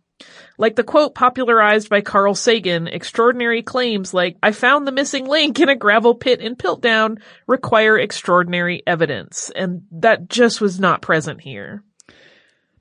Like 0.58 0.76
the 0.76 0.84
quote 0.84 1.16
popularized 1.16 1.90
by 1.90 2.02
Carl 2.02 2.36
Sagan, 2.36 2.88
extraordinary 2.88 3.64
claims 3.64 4.14
like, 4.14 4.38
I 4.44 4.52
found 4.52 4.88
the 4.88 4.92
missing 4.92 5.28
link 5.28 5.60
in 5.60 5.70
a 5.70 5.76
gravel 5.76 6.16
pit 6.16 6.40
in 6.40 6.56
Piltdown 6.56 7.20
require 7.48 7.98
extraordinary 7.98 8.84
evidence, 8.86 9.52
and 9.56 9.82
that 9.92 10.30
just 10.30 10.62
was 10.62 10.80
not 10.80 11.02
present 11.02 11.42
here. 11.42 11.84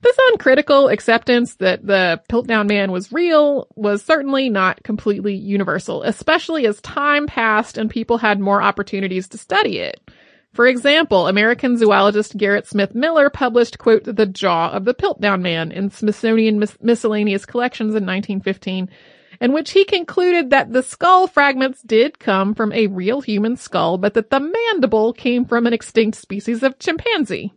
This 0.01 0.17
uncritical 0.31 0.87
acceptance 0.87 1.55
that 1.55 1.85
the 1.85 2.21
Piltdown 2.27 2.67
Man 2.67 2.91
was 2.91 3.11
real 3.11 3.67
was 3.75 4.03
certainly 4.03 4.49
not 4.49 4.83
completely 4.83 5.35
universal, 5.35 6.01
especially 6.01 6.65
as 6.65 6.81
time 6.81 7.27
passed 7.27 7.77
and 7.77 7.89
people 7.89 8.17
had 8.17 8.39
more 8.39 8.63
opportunities 8.63 9.27
to 9.29 9.37
study 9.37 9.77
it. 9.77 10.01
For 10.53 10.67
example, 10.67 11.27
American 11.27 11.77
zoologist 11.77 12.35
Gerrit 12.35 12.65
Smith 12.65 12.93
Miller 12.93 13.29
published, 13.29 13.77
quote, 13.77 14.03
The 14.03 14.25
Jaw 14.25 14.71
of 14.71 14.85
the 14.85 14.93
Piltdown 14.93 15.41
Man 15.41 15.71
in 15.71 15.91
Smithsonian 15.91 16.59
Mis- 16.59 16.77
Miscellaneous 16.81 17.45
Collections 17.45 17.91
in 17.91 18.05
1915, 18.05 18.89
in 19.39 19.53
which 19.53 19.71
he 19.71 19.85
concluded 19.85 20.49
that 20.49 20.73
the 20.73 20.83
skull 20.83 21.27
fragments 21.27 21.81
did 21.81 22.19
come 22.19 22.53
from 22.53 22.73
a 22.73 22.87
real 22.87 23.21
human 23.21 23.55
skull, 23.55 23.97
but 23.97 24.13
that 24.15 24.29
the 24.29 24.39
mandible 24.39 25.13
came 25.13 25.45
from 25.45 25.67
an 25.67 25.73
extinct 25.73 26.17
species 26.17 26.63
of 26.63 26.79
chimpanzee. 26.79 27.53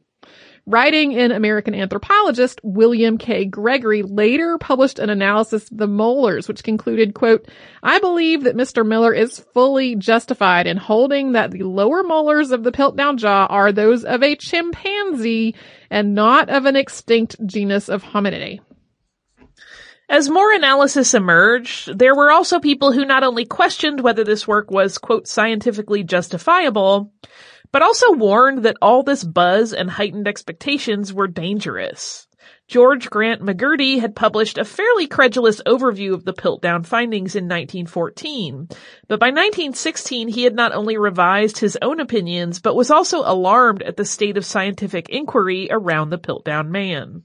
Writing 0.67 1.13
in 1.13 1.31
American 1.31 1.75
anthropologist 1.75 2.59
William 2.63 3.19
K. 3.19 3.45
Gregory 3.45 4.03
later 4.03 4.57
published 4.57 4.99
an 4.99 5.11
analysis 5.11 5.71
of 5.71 5.77
the 5.77 5.87
molars, 5.87 6.49
which 6.49 6.65
concluded, 6.65 7.13
quote, 7.13 7.47
I 7.83 7.99
believe 7.99 8.45
that 8.45 8.57
Mr. 8.57 8.87
Miller 8.87 9.13
is 9.13 9.41
fully 9.53 9.95
justified 9.95 10.67
in 10.67 10.79
holding 10.79 11.33
that 11.33 11.51
the 11.51 11.65
lower 11.65 12.03
molars 12.03 12.51
of 12.51 12.65
the 12.65 12.73
Piltdown 12.73 13.19
jaw 13.19 13.45
are 13.45 13.73
those 13.73 14.05
of 14.05 14.23
a 14.23 14.37
chimpanzee 14.37 15.55
and 15.91 16.15
not 16.15 16.49
of 16.49 16.65
an 16.65 16.77
extinct 16.77 17.37
genus 17.45 17.91
of 17.91 18.03
hominidae. 18.03 18.61
As 20.09 20.31
more 20.31 20.53
analysis 20.53 21.13
emerged, 21.13 21.99
there 21.99 22.15
were 22.15 22.31
also 22.31 22.59
people 22.59 22.93
who 22.93 23.05
not 23.05 23.23
only 23.23 23.45
questioned 23.45 24.01
whether 24.01 24.25
this 24.25 24.49
work 24.49 24.71
was, 24.71 24.97
quote, 24.97 25.27
scientifically 25.27 26.05
justifiable, 26.05 27.13
but 27.75 27.83
also 27.83 28.13
warned 28.13 28.63
that 28.63 28.77
all 28.81 29.03
this 29.03 29.25
buzz 29.25 29.73
and 29.73 29.91
heightened 29.91 30.29
expectations 30.29 31.13
were 31.13 31.27
dangerous. 31.27 32.29
George 32.69 33.11
Grant 33.11 33.43
MacCurdy 33.43 33.99
had 33.99 34.15
published 34.15 34.59
a 34.59 34.65
fairly 34.65 35.09
credulous 35.09 35.61
overview 35.67 36.15
of 36.15 36.25
the 36.25 36.33
Piltdown 36.33 36.87
findings 36.87 37.35
in 37.35 37.47
1914, 37.47 38.69
but 39.09 39.19
by 39.19 39.31
1916 39.31 40.29
he 40.29 40.45
had 40.45 40.55
not 40.55 40.73
only 40.73 40.97
revised 40.97 41.59
his 41.59 41.77
own 41.83 41.99
opinions, 41.99 42.61
but 42.61 42.77
was 42.77 42.93
also 42.93 43.23
alarmed 43.25 43.83
at 43.83 43.97
the 43.97 44.05
state 44.05 44.37
of 44.37 44.47
scientific 44.47 45.09
inquiry 45.09 45.67
around 45.69 46.11
the 46.11 46.19
Piltdown 46.19 46.69
man. 46.69 47.25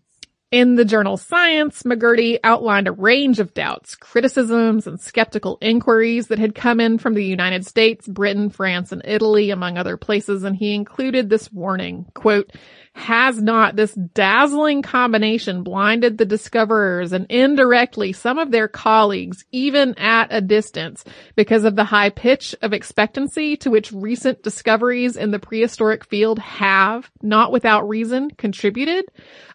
In 0.51 0.77
the 0.77 0.86
journal 0.86 1.15
Science, 1.15 1.84
MacCurdy 1.84 2.39
outlined 2.44 2.88
a 2.88 2.91
range 2.91 3.39
of 3.39 3.53
doubts, 3.53 3.94
criticisms, 3.94 4.88
and 4.88 5.00
skeptical 5.00 5.60
inquiries 5.62 6.27
that 6.29 6.39
had 6.39 6.56
come 6.56 6.79
in 6.79 6.98
from 6.98 7.13
the 7.13 7.24
United 7.24 7.68
States, 7.68 8.08
Britain, 8.08 8.50
France, 8.50 8.91
and 8.91 9.03
Italy, 9.06 9.51
among 9.51 9.77
other 9.77 9.96
places, 9.96 10.44
and 10.44 10.56
he 10.56 10.74
included 10.74 11.29
this 11.29 11.51
warning, 11.53 12.08
quote, 12.15 12.51
has 13.00 13.41
not 13.41 13.75
this 13.75 13.94
dazzling 13.94 14.82
combination 14.82 15.63
blinded 15.63 16.18
the 16.18 16.25
discoverers 16.25 17.13
and 17.13 17.25
indirectly 17.29 18.12
some 18.12 18.38
of 18.38 18.51
their 18.51 18.68
colleagues 18.68 19.46
even 19.51 19.98
at 19.98 20.27
a 20.32 20.41
distance 20.41 21.06
because 21.36 21.63
of 21.63 21.75
the 21.75 21.86
high 21.86 22.10
pitch 22.10 22.53
of 22.62 22.74
expectancy 22.74 23.56
to 23.56 23.72
which 23.72 23.94
recent 23.94 24.44
discoveries 24.44 25.15
in 25.15 25.32
the 25.32 25.39
prehistoric 25.39 26.03
field 26.03 26.39
have, 26.39 27.10
not 27.22 27.51
without 27.51 27.88
reason, 27.88 28.29
contributed? 28.32 29.06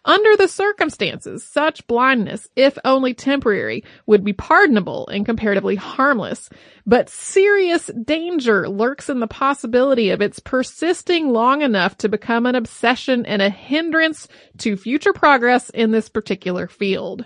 Under 0.03 0.35
the 0.37 0.47
circumstances, 0.47 1.43
such 1.43 1.85
blindness, 1.87 2.47
if 2.55 2.77
only 2.83 3.13
temporary, 3.13 3.83
would 4.05 4.23
be 4.23 4.33
pardonable 4.33 5.07
and 5.07 5.25
comparatively 5.25 5.75
harmless. 5.75 6.49
But 6.85 7.09
serious 7.09 7.87
danger 7.87 8.69
lurks 8.69 9.09
in 9.09 9.19
the 9.19 9.27
possibility 9.27 10.11
of 10.11 10.21
its 10.21 10.39
persisting 10.39 11.29
long 11.29 11.63
enough 11.63 11.97
to 11.97 12.09
become 12.09 12.45
an 12.45 12.53
obsession 12.53 13.25
and 13.35 13.41
a 13.41 13.49
hindrance 13.49 14.29
to 14.59 14.77
future 14.77 15.11
progress 15.11 15.69
in 15.69 15.91
this 15.91 16.07
particular 16.07 16.69
field. 16.69 17.25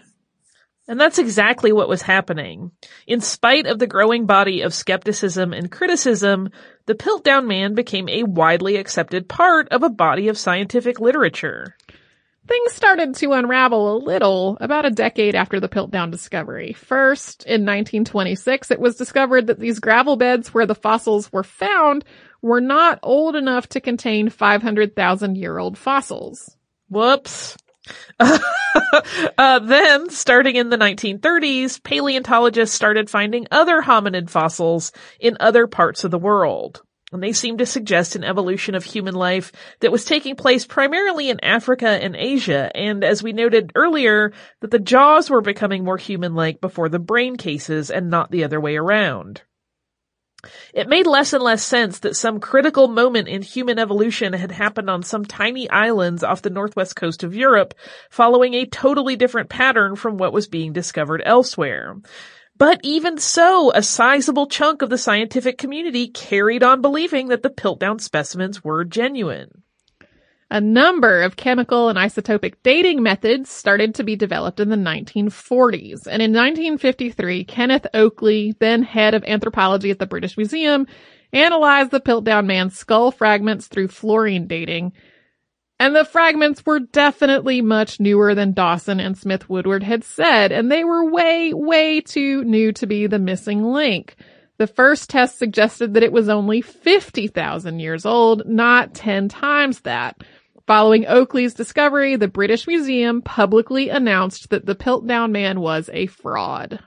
And 0.88 1.00
that's 1.00 1.20
exactly 1.20 1.72
what 1.72 1.88
was 1.88 2.02
happening. 2.02 2.72
In 3.06 3.22
spite 3.22 3.68
of 3.68 3.78
the 3.78 3.86
growing 3.86 4.26
body 4.26 4.62
of 4.62 4.74
skepticism 4.74 5.54
and 5.54 5.70
criticism, 5.70 6.50
the 6.88 6.96
Piltdown 6.96 7.46
Man 7.46 7.76
became 7.76 8.10
a 8.10 8.24
widely 8.24 8.78
accepted 8.78 9.30
part 9.30 9.68
of 9.70 9.84
a 9.84 9.90
body 9.92 10.30
of 10.30 10.38
scientific 10.40 11.00
literature. 11.00 11.76
Things 12.48 12.74
started 12.74 13.14
to 13.18 13.34
unravel 13.34 13.96
a 13.96 14.04
little 14.04 14.58
about 14.60 14.88
a 14.88 14.90
decade 14.90 15.36
after 15.36 15.60
the 15.60 15.70
Piltdown 15.70 16.10
discovery. 16.10 16.74
First, 16.74 17.44
in 17.44 17.62
1926, 17.62 18.72
it 18.72 18.80
was 18.80 18.96
discovered 18.96 19.46
that 19.46 19.60
these 19.60 19.78
gravel 19.78 20.16
beds 20.16 20.52
where 20.52 20.66
the 20.66 20.74
fossils 20.74 21.32
were 21.32 21.44
found 21.44 22.04
were 22.42 22.62
not 22.62 23.00
old 23.04 23.36
enough 23.36 23.68
to 23.70 23.82
contain 23.82 24.30
500,000 24.30 25.36
year 25.36 25.58
old 25.58 25.78
fossils. 25.78 26.56
Whoops. 26.90 27.58
uh, 28.20 29.60
then, 29.60 30.10
starting 30.10 30.56
in 30.56 30.70
the 30.70 30.78
1930s, 30.78 31.82
paleontologists 31.82 32.76
started 32.76 33.10
finding 33.10 33.48
other 33.50 33.82
hominid 33.82 34.30
fossils 34.30 34.92
in 35.20 35.38
other 35.40 35.66
parts 35.66 36.04
of 36.04 36.12
the 36.12 36.20
world 36.20 36.84
and 37.12 37.24
they 37.24 37.34
seem 37.34 37.58
to 37.58 37.66
suggest 37.66 38.16
an 38.16 38.24
evolution 38.24 38.76
of 38.76 38.84
human 38.84 39.16
life 39.16 39.52
that 39.80 39.92
was 39.92 40.06
taking 40.06 40.36
place 40.36 40.66
primarily 40.66 41.30
in 41.30 41.44
Africa 41.44 41.88
and 41.88 42.16
Asia, 42.16 42.72
and 42.76 43.04
as 43.04 43.24
we 43.24 43.34
noted 43.34 43.72
earlier, 43.76 44.32
that 44.62 44.72
the 44.72 44.80
jaws 44.80 45.30
were 45.30 45.42
becoming 45.42 45.84
more 45.84 45.98
human-like 45.98 46.62
before 46.62 46.90
the 46.90 47.00
brain 47.00 47.36
cases 47.36 47.90
and 47.90 48.10
not 48.10 48.32
the 48.32 48.44
other 48.44 48.60
way 48.60 48.76
around. 48.76 49.42
It 50.74 50.88
made 50.88 51.08
less 51.08 51.34
and 51.34 51.44
less 51.44 51.64
sense 51.64 52.00
that 52.00 52.16
some 52.16 52.40
critical 52.40 52.88
moment 52.88 53.28
in 53.28 53.42
human 53.42 53.80
evolution 53.80 54.34
had 54.34 54.52
happened 54.52 54.90
on 54.90 55.04
some 55.04 55.26
tiny 55.26 55.70
islands 55.70 56.24
off 56.24 56.42
the 56.42 56.50
northwest 56.50 56.96
coast 56.96 57.24
of 57.24 57.36
Europe, 57.36 57.74
following 58.10 58.54
a 58.54 58.66
totally 58.66 59.16
different 59.16 59.50
pattern 59.50 59.96
from 59.96 60.18
what 60.18 60.34
was 60.34 60.48
being 60.48 60.74
discovered 60.74 61.22
elsewhere. 61.26 61.98
But 62.58 62.82
even 62.84 63.18
so, 63.18 63.72
a 63.74 63.82
sizable 63.82 64.48
chunk 64.48 64.82
of 64.82 64.90
the 64.90 64.98
scientific 64.98 65.58
community 65.58 66.08
carried 66.08 66.64
on 66.64 66.82
believing 66.82 67.30
that 67.30 67.42
the 67.42 67.50
Piltdown 67.50 68.02
specimens 68.02 68.64
were 68.64 68.84
genuine. 68.84 69.64
A 70.52 70.60
number 70.60 71.22
of 71.22 71.36
chemical 71.36 71.90
and 71.90 71.98
isotopic 71.98 72.56
dating 72.64 73.04
methods 73.04 73.52
started 73.52 73.96
to 73.96 74.04
be 74.04 74.16
developed 74.16 74.60
in 74.60 74.70
the 74.70 74.76
1940s. 74.76 76.08
And 76.08 76.22
in 76.22 76.34
1953, 76.34 77.44
Kenneth 77.44 77.86
Oakley, 77.94 78.56
then 78.60 78.82
head 78.82 79.14
of 79.14 79.24
anthropology 79.26 79.92
at 79.92 80.00
the 80.00 80.08
British 80.08 80.38
Museum, 80.38 80.88
analyzed 81.32 81.92
the 81.92 82.02
Piltdown 82.02 82.48
man's 82.48 82.76
skull 82.76 83.12
fragments 83.12 83.68
through 83.68 83.90
fluorine 83.90 84.48
dating 84.48 84.94
and 85.80 85.96
the 85.96 86.04
fragments 86.04 86.66
were 86.66 86.80
definitely 86.80 87.62
much 87.62 88.02
newer 88.02 88.36
than 88.36 88.52
Dawson 88.52 89.00
and 89.00 89.18
Smith 89.18 89.50
Woodward 89.50 89.82
had 89.82 90.04
said, 90.04 90.52
and 90.52 90.70
they 90.70 90.84
were 90.84 91.10
way, 91.10 91.54
way 91.54 92.02
too 92.02 92.44
new 92.44 92.74
to 92.74 92.86
be 92.86 93.08
the 93.08 93.18
missing 93.18 93.64
link. 93.64 94.16
The 94.58 94.68
first 94.68 95.10
test 95.10 95.40
suggested 95.40 95.94
that 95.94 96.04
it 96.04 96.12
was 96.12 96.28
only 96.28 96.60
50,000 96.60 97.80
years 97.80 98.06
old, 98.06 98.46
not 98.46 98.94
10 98.94 99.30
times 99.30 99.80
that. 99.82 100.22
Following 100.70 101.08
Oakley's 101.08 101.56
discovery, 101.56 102.16
the 102.16 102.28
British 102.28 102.68
Museum 102.68 103.24
publicly 103.24 103.90
announced 103.90 104.52
that 104.52 104.68
the 104.68 104.76
Piltdown 104.76 105.32
Man 105.32 105.62
was 105.62 105.90
a 105.92 106.06
fraud. 106.06 106.78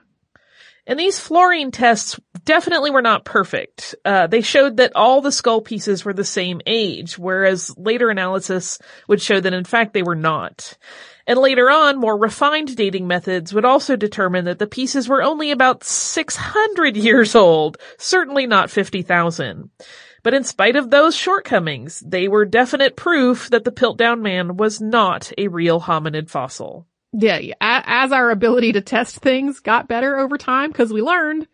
And 0.86 1.00
these 1.00 1.18
fluorine 1.18 1.72
tests 1.72 2.16
definitely 2.44 2.92
were 2.92 3.02
not 3.02 3.24
perfect. 3.24 3.96
Uh, 4.04 4.28
they 4.28 4.40
showed 4.40 4.76
that 4.76 4.92
all 4.94 5.20
the 5.20 5.32
skull 5.32 5.60
pieces 5.60 6.04
were 6.04 6.12
the 6.12 6.22
same 6.22 6.60
age, 6.64 7.18
whereas 7.18 7.76
later 7.76 8.08
analysis 8.08 8.78
would 9.08 9.20
show 9.20 9.40
that 9.40 9.52
in 9.52 9.64
fact 9.64 9.94
they 9.94 10.04
were 10.04 10.14
not. 10.14 10.78
And 11.26 11.40
later 11.40 11.68
on, 11.68 11.98
more 11.98 12.16
refined 12.16 12.76
dating 12.76 13.08
methods 13.08 13.52
would 13.52 13.64
also 13.64 13.96
determine 13.96 14.44
that 14.44 14.60
the 14.60 14.68
pieces 14.68 15.08
were 15.08 15.24
only 15.24 15.50
about 15.50 15.82
600 15.82 16.96
years 16.96 17.34
old, 17.34 17.78
certainly 17.98 18.46
not 18.46 18.70
50,000. 18.70 19.70
But 20.22 20.34
in 20.34 20.44
spite 20.44 20.76
of 20.76 20.90
those 20.90 21.16
shortcomings, 21.16 22.00
they 22.00 22.28
were 22.28 22.44
definite 22.44 22.96
proof 22.96 23.50
that 23.50 23.64
the 23.64 23.72
Piltdown 23.72 24.20
Man 24.20 24.56
was 24.56 24.80
not 24.80 25.32
a 25.36 25.48
real 25.48 25.80
hominid 25.80 26.30
fossil. 26.30 26.86
Yeah, 27.12 27.40
as 27.60 28.12
our 28.12 28.30
ability 28.30 28.72
to 28.72 28.80
test 28.80 29.16
things 29.16 29.60
got 29.60 29.88
better 29.88 30.18
over 30.18 30.38
time 30.38 30.70
because 30.70 30.92
we 30.92 31.02
learned, 31.02 31.46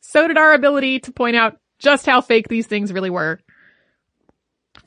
so 0.00 0.26
did 0.26 0.38
our 0.38 0.54
ability 0.54 1.00
to 1.00 1.12
point 1.12 1.36
out 1.36 1.58
just 1.78 2.06
how 2.06 2.20
fake 2.20 2.48
these 2.48 2.66
things 2.66 2.92
really 2.92 3.10
were. 3.10 3.40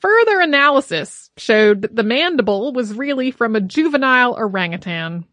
Further 0.00 0.40
analysis 0.40 1.30
showed 1.36 1.82
that 1.82 1.94
the 1.94 2.02
mandible 2.02 2.72
was 2.72 2.94
really 2.94 3.30
from 3.30 3.54
a 3.54 3.60
juvenile 3.60 4.34
orangutan, 4.34 5.26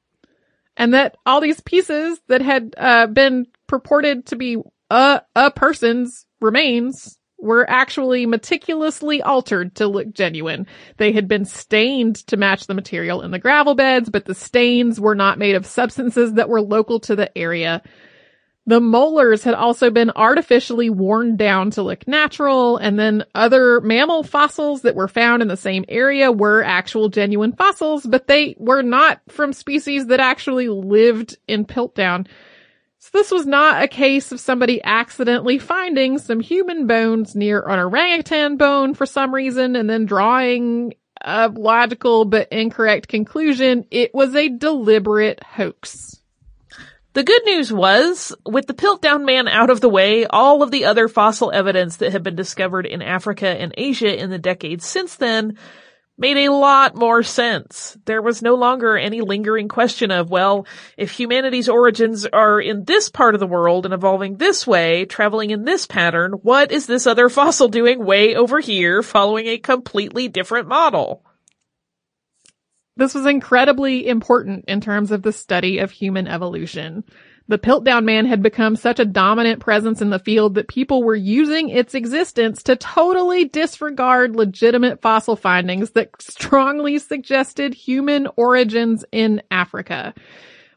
and 0.78 0.94
that 0.94 1.16
all 1.26 1.42
these 1.42 1.62
pieces 1.62 2.20
that 2.28 2.42
had 2.42 2.76
uh, 2.78 3.08
been 3.08 3.48
purported 3.68 4.28
to 4.28 4.36
be 4.36 4.58
a 4.90 5.22
a 5.36 5.50
person's 5.52 6.28
remains 6.40 7.18
were 7.42 7.70
actually 7.70 8.26
meticulously 8.26 9.22
altered 9.22 9.76
to 9.76 9.88
look 9.88 10.14
genuine. 10.14 10.68
They 10.98 11.12
had 11.12 11.28
been 11.28 11.46
stained 11.46 12.16
to 12.28 12.38
match 12.38 12.68
the 12.68 12.74
material 12.74 13.22
in 13.22 13.32
the 13.32 13.40
gravel 13.40 13.76
beds, 13.76 14.10
but 14.10 14.26
the 14.26 14.36
stains 14.36 15.00
were 15.00 15.16
not 15.16 15.40
made 15.40 15.56
of 15.56 15.66
substances 15.66 16.34
that 16.34 16.50
were 16.50 16.62
local 16.62 17.00
to 17.02 17.16
the 17.16 17.36
area. 17.38 17.82
The 18.68 18.80
molars 18.80 19.44
had 19.44 19.56
also 19.56 19.90
been 19.90 20.12
artificially 20.12 20.92
worn 20.92 21.36
down 21.36 21.72
to 21.72 21.82
look 21.82 22.08
natural, 22.08 22.78
and 22.78 22.98
then 22.98 23.26
other 23.34 23.82
mammal 23.82 24.22
fossils 24.22 24.84
that 24.84 24.96
were 24.96 25.08
found 25.08 25.42
in 25.42 25.48
the 25.48 25.58
same 25.58 25.84
area 25.90 26.32
were 26.32 26.64
actual 26.64 27.10
genuine 27.10 27.54
fossils, 27.54 28.06
but 28.06 28.28
they 28.28 28.56
were 28.60 28.84
not 28.84 29.20
from 29.30 29.52
species 29.52 30.08
that 30.08 30.20
actually 30.20 30.70
lived 30.70 31.38
in 31.48 31.66
Piltdown. 31.66 32.28
So 33.02 33.10
this 33.14 33.32
was 33.32 33.48
not 33.48 33.82
a 33.82 33.88
case 33.88 34.32
of 34.32 34.40
somebody 34.40 34.80
accidentally 34.84 35.58
finding 35.58 36.20
some 36.20 36.40
human 36.40 36.86
bones 36.86 37.36
near 37.36 37.60
an 37.60 37.80
orangutan 37.80 38.58
bone 38.58 38.94
for 38.94 39.08
some 39.08 39.34
reason 39.34 39.76
and 39.76 39.90
then 39.90 40.06
drawing 40.06 40.94
a 41.20 41.50
logical 41.50 42.26
but 42.26 42.50
incorrect 42.52 43.08
conclusion. 43.08 43.86
It 43.90 44.14
was 44.14 44.36
a 44.36 44.50
deliberate 44.50 45.44
hoax. 45.44 46.22
The 47.14 47.24
good 47.24 47.42
news 47.44 47.74
was, 47.74 48.36
with 48.46 48.68
the 48.68 48.76
Piltdown 48.76 49.26
Man 49.26 49.48
out 49.48 49.72
of 49.72 49.82
the 49.82 49.90
way, 49.90 50.28
all 50.28 50.62
of 50.62 50.70
the 50.70 50.86
other 50.86 51.08
fossil 51.08 51.52
evidence 51.52 51.98
that 51.98 52.12
had 52.12 52.22
been 52.22 52.36
discovered 52.36 52.86
in 52.86 53.02
Africa 53.02 53.48
and 53.48 53.74
Asia 53.76 54.16
in 54.16 54.30
the 54.30 54.38
decades 54.38 54.86
since 54.86 55.16
then 55.16 55.58
made 56.18 56.38
a 56.38 56.54
lot 56.54 56.96
more 56.96 57.24
sense. 57.24 57.98
There 58.06 58.22
was 58.22 58.42
no 58.42 58.56
longer 58.56 58.98
any 58.98 59.22
lingering 59.22 59.68
question 59.68 60.12
of, 60.12 60.30
well, 60.30 60.68
if 60.98 61.12
humanity's 61.12 61.70
origins 61.70 62.26
are 62.26 62.62
in 62.62 62.84
this 62.86 63.10
part 63.10 63.34
of 63.34 63.40
the 63.40 63.48
world 63.48 63.86
and 63.86 63.94
evolving 63.94 64.38
this 64.38 64.68
way, 64.68 65.06
traveling 65.06 65.50
in 65.50 65.64
this 65.64 65.88
pattern, 65.88 66.34
what 66.34 66.72
is 66.72 66.86
this 66.86 67.08
other 67.08 67.30
fossil 67.30 67.70
doing 67.70 68.06
way 68.06 68.36
over 68.36 68.60
here 68.60 69.02
following 69.02 69.48
a 69.48 69.58
completely 69.58 70.28
different 70.28 70.68
model? 70.68 71.26
This 72.98 73.16
was 73.16 73.26
incredibly 73.26 74.08
important 74.08 74.66
in 74.68 74.82
terms 74.82 75.12
of 75.12 75.24
the 75.24 75.34
study 75.34 75.80
of 75.80 75.92
human 75.92 76.28
evolution. 76.28 77.04
The 77.52 77.60
Piltdown 77.60 78.06
Man 78.06 78.28
had 78.28 78.42
become 78.42 78.78
such 78.78 79.02
a 79.02 79.06
dominant 79.06 79.60
presence 79.60 80.02
in 80.02 80.10
the 80.10 80.20
field 80.20 80.56
that 80.56 80.70
people 80.70 81.04
were 81.04 81.18
using 81.18 81.68
its 81.68 81.94
existence 81.94 82.64
to 82.64 82.78
totally 82.78 83.44
disregard 83.44 84.38
legitimate 84.38 85.02
fossil 85.02 85.36
findings 85.36 85.92
that 85.92 86.12
strongly 86.22 86.98
suggested 86.98 87.74
human 87.74 88.30
origins 88.38 89.04
in 89.12 89.42
Africa. 89.52 90.14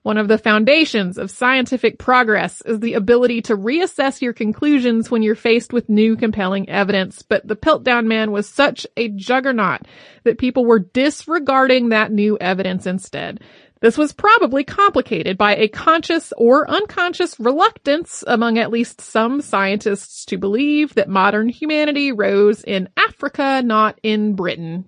One 0.02 0.18
of 0.18 0.26
the 0.26 0.36
foundations 0.36 1.16
of 1.16 1.30
scientific 1.30 1.98
progress 1.98 2.60
is 2.66 2.80
the 2.80 2.94
ability 2.94 3.42
to 3.42 3.56
reassess 3.56 4.20
your 4.20 4.32
conclusions 4.32 5.10
when 5.10 5.22
you're 5.22 5.34
faced 5.36 5.72
with 5.72 5.88
new 5.88 6.16
compelling 6.16 6.68
evidence. 6.68 7.22
But 7.22 7.46
the 7.46 7.56
Piltdown 7.56 8.06
Man 8.06 8.32
was 8.32 8.48
such 8.48 8.84
a 8.96 9.08
juggernaut 9.08 9.82
that 10.24 10.38
people 10.38 10.66
were 10.66 10.80
disregarding 10.80 11.90
that 11.90 12.10
new 12.10 12.36
evidence 12.36 12.84
instead. 12.84 13.40
This 13.84 13.98
was 13.98 14.14
probably 14.14 14.64
complicated 14.64 15.36
by 15.36 15.56
a 15.56 15.68
conscious 15.68 16.32
or 16.38 16.66
unconscious 16.70 17.38
reluctance 17.38 18.24
among 18.26 18.56
at 18.56 18.70
least 18.70 19.02
some 19.02 19.42
scientists 19.42 20.24
to 20.24 20.38
believe 20.38 20.94
that 20.94 21.06
modern 21.06 21.50
humanity 21.50 22.10
rose 22.10 22.64
in 22.64 22.88
Africa, 22.96 23.60
not 23.62 23.98
in 24.02 24.36
Britain. 24.36 24.86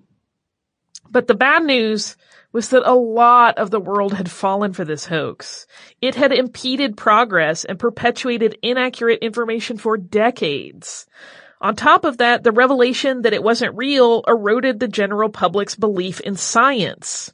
But 1.11 1.27
the 1.27 1.35
bad 1.35 1.63
news 1.63 2.17
was 2.51 2.69
that 2.69 2.89
a 2.89 2.95
lot 2.95 3.59
of 3.59 3.69
the 3.69 3.79
world 3.79 4.13
had 4.13 4.31
fallen 4.31 4.73
for 4.73 4.83
this 4.83 5.05
hoax. 5.05 5.67
It 6.01 6.15
had 6.15 6.31
impeded 6.31 6.97
progress 6.97 7.65
and 7.65 7.77
perpetuated 7.77 8.57
inaccurate 8.63 9.19
information 9.19 9.77
for 9.77 9.97
decades. 9.97 11.05
On 11.61 11.75
top 11.75 12.03
of 12.03 12.17
that, 12.17 12.43
the 12.43 12.51
revelation 12.51 13.21
that 13.21 13.33
it 13.33 13.43
wasn't 13.43 13.77
real 13.77 14.23
eroded 14.27 14.79
the 14.79 14.87
general 14.87 15.29
public's 15.29 15.75
belief 15.75 16.19
in 16.19 16.35
science. 16.35 17.31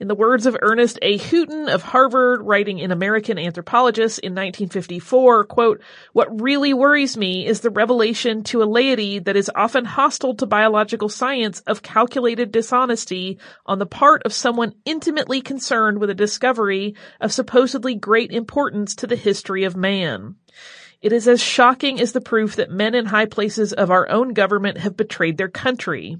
In 0.00 0.08
the 0.08 0.14
words 0.16 0.44
of 0.46 0.56
Ernest 0.60 0.98
A. 1.02 1.18
Hooton 1.18 1.68
of 1.68 1.82
Harvard, 1.82 2.42
writing 2.42 2.80
in 2.80 2.90
American 2.90 3.38
Anthropologist 3.38 4.18
in 4.18 4.32
1954, 4.32 5.44
quote, 5.44 5.80
what 6.12 6.40
really 6.40 6.74
worries 6.74 7.16
me 7.16 7.46
is 7.46 7.60
the 7.60 7.70
revelation 7.70 8.42
to 8.44 8.64
a 8.64 8.64
laity 8.64 9.20
that 9.20 9.36
is 9.36 9.50
often 9.54 9.84
hostile 9.84 10.34
to 10.34 10.46
biological 10.46 11.08
science 11.08 11.60
of 11.60 11.82
calculated 11.82 12.50
dishonesty 12.50 13.38
on 13.66 13.78
the 13.78 13.86
part 13.86 14.24
of 14.24 14.32
someone 14.32 14.74
intimately 14.84 15.40
concerned 15.40 16.00
with 16.00 16.10
a 16.10 16.14
discovery 16.14 16.96
of 17.20 17.32
supposedly 17.32 17.94
great 17.94 18.32
importance 18.32 18.96
to 18.96 19.06
the 19.06 19.14
history 19.14 19.62
of 19.62 19.76
man. 19.76 20.34
It 21.02 21.12
is 21.12 21.28
as 21.28 21.40
shocking 21.40 22.00
as 22.00 22.10
the 22.10 22.20
proof 22.20 22.56
that 22.56 22.70
men 22.70 22.96
in 22.96 23.06
high 23.06 23.26
places 23.26 23.72
of 23.72 23.92
our 23.92 24.10
own 24.10 24.32
government 24.32 24.78
have 24.78 24.96
betrayed 24.96 25.38
their 25.38 25.48
country. 25.48 26.18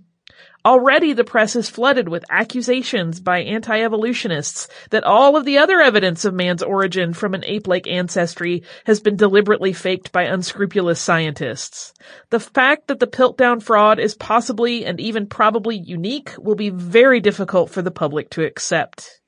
Already 0.66 1.12
the 1.12 1.24
press 1.24 1.56
is 1.56 1.68
flooded 1.68 2.08
with 2.08 2.24
accusations 2.30 3.20
by 3.20 3.40
anti-evolutionists 3.40 4.66
that 4.88 5.04
all 5.04 5.36
of 5.36 5.44
the 5.44 5.58
other 5.58 5.78
evidence 5.78 6.24
of 6.24 6.32
man's 6.32 6.62
origin 6.62 7.12
from 7.12 7.34
an 7.34 7.44
ape-like 7.44 7.86
ancestry 7.86 8.62
has 8.86 8.98
been 8.98 9.16
deliberately 9.16 9.74
faked 9.74 10.10
by 10.10 10.22
unscrupulous 10.22 10.98
scientists. 10.98 11.92
The 12.30 12.40
fact 12.40 12.86
that 12.86 12.98
the 12.98 13.06
Piltdown 13.06 13.62
fraud 13.62 13.98
is 13.98 14.14
possibly 14.14 14.86
and 14.86 14.98
even 15.00 15.26
probably 15.26 15.76
unique 15.76 16.32
will 16.38 16.54
be 16.54 16.70
very 16.70 17.20
difficult 17.20 17.68
for 17.68 17.82
the 17.82 17.90
public 17.90 18.30
to 18.30 18.44
accept. 18.44 19.20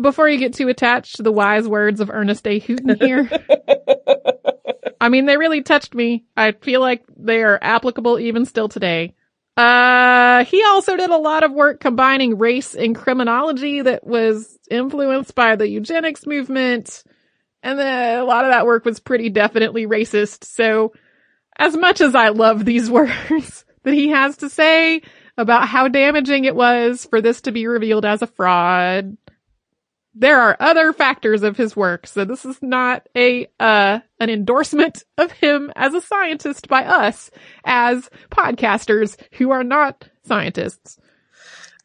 Before 0.00 0.28
you 0.28 0.38
get 0.38 0.54
too 0.54 0.68
attached 0.68 1.16
to 1.16 1.24
the 1.24 1.32
wise 1.32 1.66
words 1.66 2.00
of 2.00 2.10
Ernest 2.10 2.46
A. 2.46 2.60
Hooton 2.60 3.02
here, 3.02 3.28
I 5.00 5.08
mean, 5.08 5.26
they 5.26 5.36
really 5.36 5.62
touched 5.62 5.96
me. 5.96 6.26
I 6.36 6.52
feel 6.52 6.80
like 6.80 7.02
they 7.16 7.42
are 7.42 7.58
applicable 7.60 8.20
even 8.20 8.44
still 8.44 8.68
today. 8.68 9.16
Uh, 9.56 10.44
he 10.44 10.62
also 10.64 10.96
did 10.96 11.10
a 11.10 11.16
lot 11.16 11.42
of 11.42 11.52
work 11.52 11.80
combining 11.80 12.36
race 12.36 12.74
and 12.74 12.94
criminology 12.94 13.80
that 13.80 14.06
was 14.06 14.58
influenced 14.70 15.34
by 15.34 15.56
the 15.56 15.68
eugenics 15.68 16.26
movement. 16.26 17.02
And 17.62 17.78
then 17.78 18.18
a 18.18 18.24
lot 18.24 18.44
of 18.44 18.50
that 18.50 18.66
work 18.66 18.84
was 18.84 19.00
pretty 19.00 19.30
definitely 19.30 19.86
racist. 19.86 20.44
So 20.44 20.92
as 21.58 21.76
much 21.76 22.00
as 22.00 22.14
I 22.14 22.28
love 22.28 22.64
these 22.64 22.90
words 22.90 23.64
that 23.82 23.94
he 23.94 24.08
has 24.08 24.38
to 24.38 24.50
say 24.50 25.02
about 25.38 25.68
how 25.68 25.88
damaging 25.88 26.44
it 26.44 26.54
was 26.54 27.06
for 27.06 27.20
this 27.20 27.42
to 27.42 27.52
be 27.52 27.66
revealed 27.66 28.04
as 28.04 28.22
a 28.22 28.26
fraud, 28.26 29.16
there 30.18 30.40
are 30.40 30.56
other 30.58 30.94
factors 30.94 31.42
of 31.42 31.56
his 31.58 31.76
work. 31.76 32.06
So 32.06 32.24
this 32.24 32.46
is 32.46 32.58
not 32.62 33.06
a, 33.14 33.46
uh, 33.60 34.00
an 34.18 34.30
endorsement 34.30 35.04
of 35.18 35.30
him 35.30 35.70
as 35.76 35.92
a 35.92 36.00
scientist 36.00 36.68
by 36.68 36.84
us 36.84 37.30
as 37.64 38.08
podcasters 38.30 39.16
who 39.32 39.50
are 39.50 39.62
not 39.62 40.08
scientists. 40.24 40.98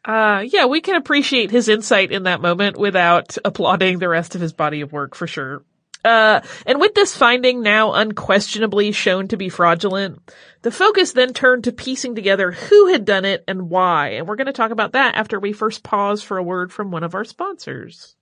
Uh, 0.06 0.44
yeah, 0.48 0.66
we 0.66 0.82
can 0.82 0.96
appreciate 0.96 1.52
his 1.52 1.68
insight 1.68 2.12
in 2.12 2.24
that 2.24 2.42
moment 2.42 2.78
without 2.78 3.38
applauding 3.44 4.00
the 4.00 4.10
rest 4.10 4.34
of 4.34 4.42
his 4.42 4.54
body 4.54 4.82
of 4.82 4.94
work 4.94 5.14
for 5.14 5.28
sure. 5.28 5.64
Uh, 6.04 6.42
and 6.66 6.80
with 6.80 6.96
this 6.96 7.16
finding 7.16 7.62
now 7.62 7.94
unquestionably 7.94 8.92
shown 8.92 9.28
to 9.28 9.38
be 9.38 9.50
fraudulent, 9.50 10.20
the 10.64 10.72
focus 10.72 11.14
then 11.14 11.34
turned 11.34 11.66
to 11.66 11.72
piecing 11.72 12.16
together 12.16 12.52
who 12.52 12.88
had 12.88 13.06
done 13.06 13.26
it 13.26 13.44
and 13.48 13.70
why. 13.70 14.10
And 14.10 14.28
we're 14.28 14.36
going 14.36 14.48
to 14.48 14.54
talk 14.54 14.72
about 14.72 14.94
that 14.94 15.16
after 15.16 15.40
we 15.40 15.54
first 15.54 15.84
pause 15.84 16.24
for 16.24 16.38
a 16.38 16.44
word 16.44 16.72
from 16.72 16.92
one 16.92 17.04
of 17.04 17.14
our 17.14 17.24
sponsors. 17.24 18.16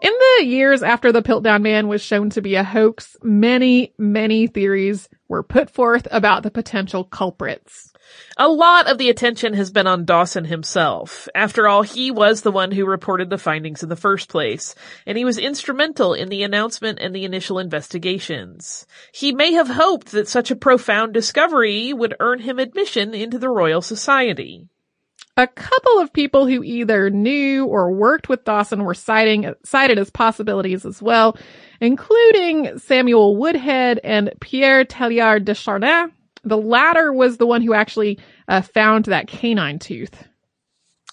In 0.00 0.12
the 0.12 0.44
years 0.44 0.84
after 0.84 1.10
the 1.10 1.22
Piltdown 1.22 1.62
Man 1.62 1.88
was 1.88 2.02
shown 2.02 2.30
to 2.30 2.40
be 2.40 2.54
a 2.54 2.62
hoax, 2.62 3.16
many, 3.22 3.94
many 3.98 4.46
theories 4.46 5.08
were 5.28 5.42
put 5.42 5.70
forth 5.70 6.08
about 6.10 6.42
the 6.42 6.50
potential 6.50 7.04
culprits. 7.04 7.92
A 8.38 8.48
lot 8.48 8.90
of 8.90 8.96
the 8.96 9.10
attention 9.10 9.52
has 9.54 9.70
been 9.70 9.86
on 9.86 10.04
Dawson 10.06 10.46
himself. 10.46 11.28
After 11.34 11.68
all, 11.68 11.82
he 11.82 12.10
was 12.10 12.40
the 12.40 12.52
one 12.52 12.72
who 12.72 12.86
reported 12.86 13.28
the 13.28 13.36
findings 13.36 13.82
in 13.82 13.90
the 13.90 13.96
first 13.96 14.28
place, 14.28 14.74
and 15.06 15.18
he 15.18 15.24
was 15.24 15.36
instrumental 15.36 16.14
in 16.14 16.28
the 16.28 16.42
announcement 16.42 16.98
and 17.00 17.14
the 17.14 17.24
initial 17.24 17.58
investigations. 17.58 18.86
He 19.12 19.32
may 19.32 19.52
have 19.52 19.68
hoped 19.68 20.12
that 20.12 20.28
such 20.28 20.50
a 20.50 20.56
profound 20.56 21.12
discovery 21.12 21.92
would 21.92 22.16
earn 22.18 22.40
him 22.40 22.58
admission 22.58 23.14
into 23.14 23.38
the 23.38 23.50
Royal 23.50 23.82
Society. 23.82 24.68
A 25.38 25.46
couple 25.46 26.00
of 26.00 26.12
people 26.12 26.48
who 26.48 26.64
either 26.64 27.10
knew 27.10 27.64
or 27.64 27.92
worked 27.92 28.28
with 28.28 28.44
Dawson 28.44 28.82
were 28.84 28.92
citing, 28.92 29.54
cited 29.64 29.96
as 29.96 30.10
possibilities 30.10 30.84
as 30.84 31.00
well, 31.00 31.36
including 31.80 32.76
Samuel 32.76 33.36
Woodhead 33.36 34.00
and 34.02 34.32
Pierre 34.40 34.84
Teilhard 34.84 35.44
de 35.44 35.54
Chardin, 35.54 36.10
the 36.42 36.58
latter 36.58 37.12
was 37.12 37.36
the 37.36 37.46
one 37.46 37.62
who 37.62 37.72
actually 37.72 38.18
uh, 38.48 38.62
found 38.62 39.04
that 39.04 39.28
canine 39.28 39.78
tooth. 39.78 40.27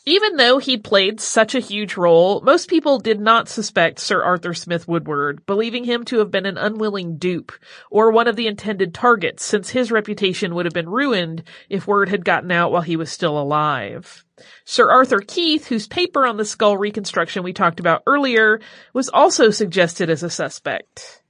Even 0.08 0.36
though 0.36 0.60
he 0.60 0.78
played 0.78 1.20
such 1.20 1.56
a 1.56 1.60
huge 1.60 1.98
role, 1.98 2.40
most 2.42 2.70
people 2.70 3.00
did 3.00 3.20
not 3.20 3.50
suspect 3.50 4.00
Sir 4.00 4.22
Arthur 4.24 4.54
Smith 4.54 4.88
Woodward, 4.88 5.44
believing 5.48 5.84
him 5.84 6.06
to 6.06 6.20
have 6.20 6.30
been 6.30 6.46
an 6.46 6.60
unwilling 6.60 7.18
dupe 7.18 7.52
or 7.90 8.12
one 8.12 8.28
of 8.28 8.36
the 8.36 8.46
intended 8.46 8.94
targets 8.94 9.44
since 9.44 9.72
his 9.72 9.92
reputation 9.92 10.54
would 10.54 10.68
have 10.68 10.76
been 10.76 10.90
ruined 10.90 11.42
if 11.70 11.88
word 11.88 12.10
had 12.10 12.24
gotten 12.24 12.52
out 12.52 12.72
while 12.72 12.84
he 12.84 12.96
was 12.96 13.12
still 13.12 13.40
alive. 13.40 14.24
Sir 14.64 14.92
Arthur 14.92 15.22
Keith, 15.22 15.66
whose 15.66 15.88
paper 15.88 16.28
on 16.28 16.38
the 16.38 16.46
skull 16.46 16.78
reconstruction 16.78 17.42
we 17.42 17.54
talked 17.54 17.80
about 17.80 18.04
earlier, 18.06 18.60
was 18.94 19.10
also 19.10 19.50
suggested 19.50 20.12
as 20.12 20.22
a 20.22 20.30
suspect. 20.30 21.24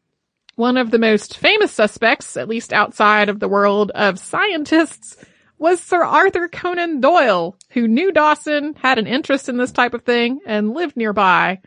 One 0.56 0.76
of 0.76 0.92
the 0.92 1.00
most 1.00 1.38
famous 1.38 1.72
suspects, 1.72 2.36
at 2.36 2.50
least 2.50 2.74
outside 2.74 3.30
of 3.30 3.40
the 3.40 3.48
world 3.48 3.92
of 3.92 4.20
scientists, 4.20 5.16
was 5.58 5.82
Sir 5.82 6.04
Arthur 6.04 6.48
Conan 6.48 7.00
Doyle, 7.00 7.58
who 7.70 7.88
knew 7.88 8.12
Dawson, 8.12 8.74
had 8.76 9.00
an 9.00 9.08
interest 9.08 9.50
in 9.50 9.58
this 9.58 9.72
type 9.72 9.94
of 9.94 10.04
thing, 10.04 10.40
and 10.46 10.74
lived 10.74 10.98
nearby. 10.98 11.62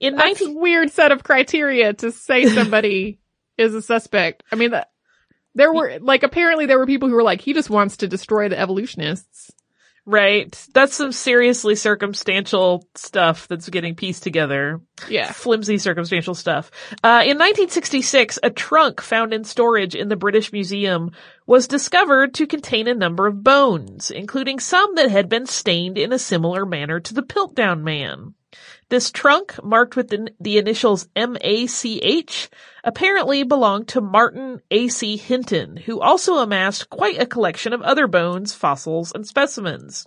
In 0.00 0.16
That's 0.16 0.42
19- 0.42 0.48
a 0.48 0.58
weird 0.58 0.90
set 0.90 1.12
of 1.12 1.24
criteria 1.24 1.92
to 1.94 2.12
say 2.12 2.46
somebody 2.54 3.20
is 3.56 3.74
a 3.74 3.82
suspect. 3.82 4.42
I 4.50 4.56
mean, 4.56 4.72
there 5.54 5.72
were, 5.72 5.98
like, 6.00 6.22
apparently 6.22 6.66
there 6.66 6.78
were 6.78 6.86
people 6.86 7.08
who 7.08 7.14
were 7.14 7.22
like, 7.22 7.40
he 7.40 7.52
just 7.52 7.70
wants 7.70 7.98
to 7.98 8.08
destroy 8.08 8.48
the 8.48 8.58
evolutionists. 8.58 9.52
Right. 10.08 10.56
That's 10.72 10.94
some 10.94 11.12
seriously 11.12 11.74
circumstantial 11.74 12.88
stuff 12.94 13.46
that's 13.46 13.68
getting 13.68 13.94
pieced 13.94 14.22
together. 14.22 14.80
Yeah. 15.06 15.30
Flimsy 15.30 15.76
circumstantial 15.76 16.34
stuff. 16.34 16.70
Uh, 17.04 17.20
in 17.24 17.36
1966, 17.36 18.38
a 18.42 18.48
trunk 18.48 19.02
found 19.02 19.34
in 19.34 19.44
storage 19.44 19.94
in 19.94 20.08
the 20.08 20.16
British 20.16 20.50
Museum 20.50 21.10
was 21.46 21.68
discovered 21.68 22.32
to 22.34 22.46
contain 22.46 22.88
a 22.88 22.94
number 22.94 23.26
of 23.26 23.44
bones, 23.44 24.10
including 24.10 24.60
some 24.60 24.94
that 24.94 25.10
had 25.10 25.28
been 25.28 25.44
stained 25.44 25.98
in 25.98 26.10
a 26.14 26.18
similar 26.18 26.64
manner 26.64 27.00
to 27.00 27.12
the 27.12 27.22
Piltdown 27.22 27.82
Man. 27.82 28.32
This 28.88 29.10
trunk, 29.10 29.62
marked 29.62 29.94
with 29.94 30.08
the, 30.08 30.30
the 30.40 30.56
initials 30.56 31.06
M-A-C-H, 31.14 32.48
apparently 32.88 33.42
belonged 33.42 33.86
to 33.86 34.00
Martin 34.00 34.62
A.C. 34.70 35.18
Hinton, 35.18 35.76
who 35.76 36.00
also 36.00 36.38
amassed 36.38 36.88
quite 36.88 37.20
a 37.20 37.26
collection 37.26 37.74
of 37.74 37.82
other 37.82 38.06
bones, 38.06 38.54
fossils, 38.54 39.12
and 39.14 39.26
specimens. 39.26 40.06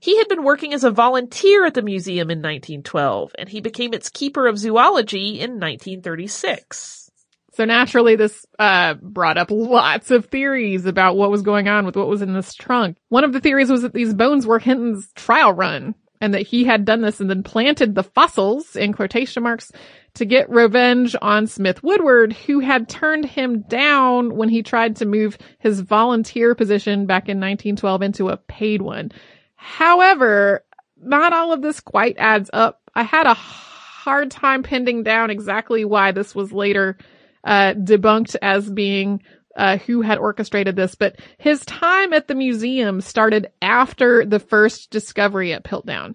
He 0.00 0.16
had 0.16 0.28
been 0.28 0.42
working 0.42 0.72
as 0.72 0.82
a 0.82 0.90
volunteer 0.90 1.66
at 1.66 1.74
the 1.74 1.82
museum 1.82 2.30
in 2.30 2.38
1912, 2.38 3.32
and 3.38 3.50
he 3.50 3.60
became 3.60 3.92
its 3.92 4.08
keeper 4.08 4.46
of 4.46 4.56
zoology 4.56 5.40
in 5.40 5.60
1936. 5.60 7.10
So 7.52 7.66
naturally 7.66 8.16
this, 8.16 8.46
uh, 8.58 8.94
brought 8.94 9.36
up 9.36 9.50
lots 9.50 10.10
of 10.10 10.24
theories 10.26 10.86
about 10.86 11.18
what 11.18 11.30
was 11.30 11.42
going 11.42 11.68
on 11.68 11.84
with 11.84 11.96
what 11.96 12.08
was 12.08 12.22
in 12.22 12.32
this 12.32 12.54
trunk. 12.54 12.96
One 13.10 13.24
of 13.24 13.34
the 13.34 13.40
theories 13.40 13.70
was 13.70 13.82
that 13.82 13.92
these 13.92 14.14
bones 14.14 14.46
were 14.46 14.58
Hinton's 14.58 15.12
trial 15.14 15.52
run 15.52 15.94
and 16.22 16.32
that 16.32 16.46
he 16.46 16.64
had 16.64 16.86
done 16.86 17.02
this 17.02 17.20
and 17.20 17.28
then 17.28 17.42
planted 17.42 17.94
the 17.94 18.04
fossils 18.04 18.74
in 18.74 18.94
quotation 18.94 19.42
marks 19.42 19.70
to 20.14 20.24
get 20.24 20.50
revenge 20.50 21.16
on 21.22 21.46
Smith 21.46 21.82
Woodward, 21.82 22.32
who 22.32 22.60
had 22.60 22.88
turned 22.88 23.24
him 23.24 23.62
down 23.62 24.36
when 24.36 24.48
he 24.48 24.62
tried 24.62 24.96
to 24.96 25.06
move 25.06 25.38
his 25.58 25.80
volunteer 25.80 26.54
position 26.54 27.06
back 27.06 27.28
in 27.28 27.38
1912 27.38 28.02
into 28.02 28.28
a 28.28 28.36
paid 28.36 28.82
one. 28.82 29.10
However, 29.56 30.64
not 31.00 31.32
all 31.32 31.52
of 31.52 31.62
this 31.62 31.80
quite 31.80 32.16
adds 32.18 32.50
up. 32.52 32.80
I 32.94 33.04
had 33.04 33.26
a 33.26 33.34
hard 33.34 34.30
time 34.30 34.62
pinning 34.62 35.02
down 35.02 35.30
exactly 35.30 35.84
why 35.84 36.12
this 36.12 36.34
was 36.34 36.52
later 36.52 36.98
uh, 37.44 37.74
debunked 37.74 38.36
as 38.42 38.70
being 38.70 39.22
uh, 39.56 39.78
who 39.78 40.00
had 40.00 40.18
orchestrated 40.18 40.76
this, 40.76 40.94
but 40.94 41.20
his 41.38 41.64
time 41.64 42.12
at 42.12 42.26
the 42.26 42.34
museum 42.34 43.00
started 43.00 43.50
after 43.60 44.24
the 44.24 44.38
first 44.38 44.90
discovery 44.90 45.52
at 45.52 45.64
Piltdown. 45.64 46.14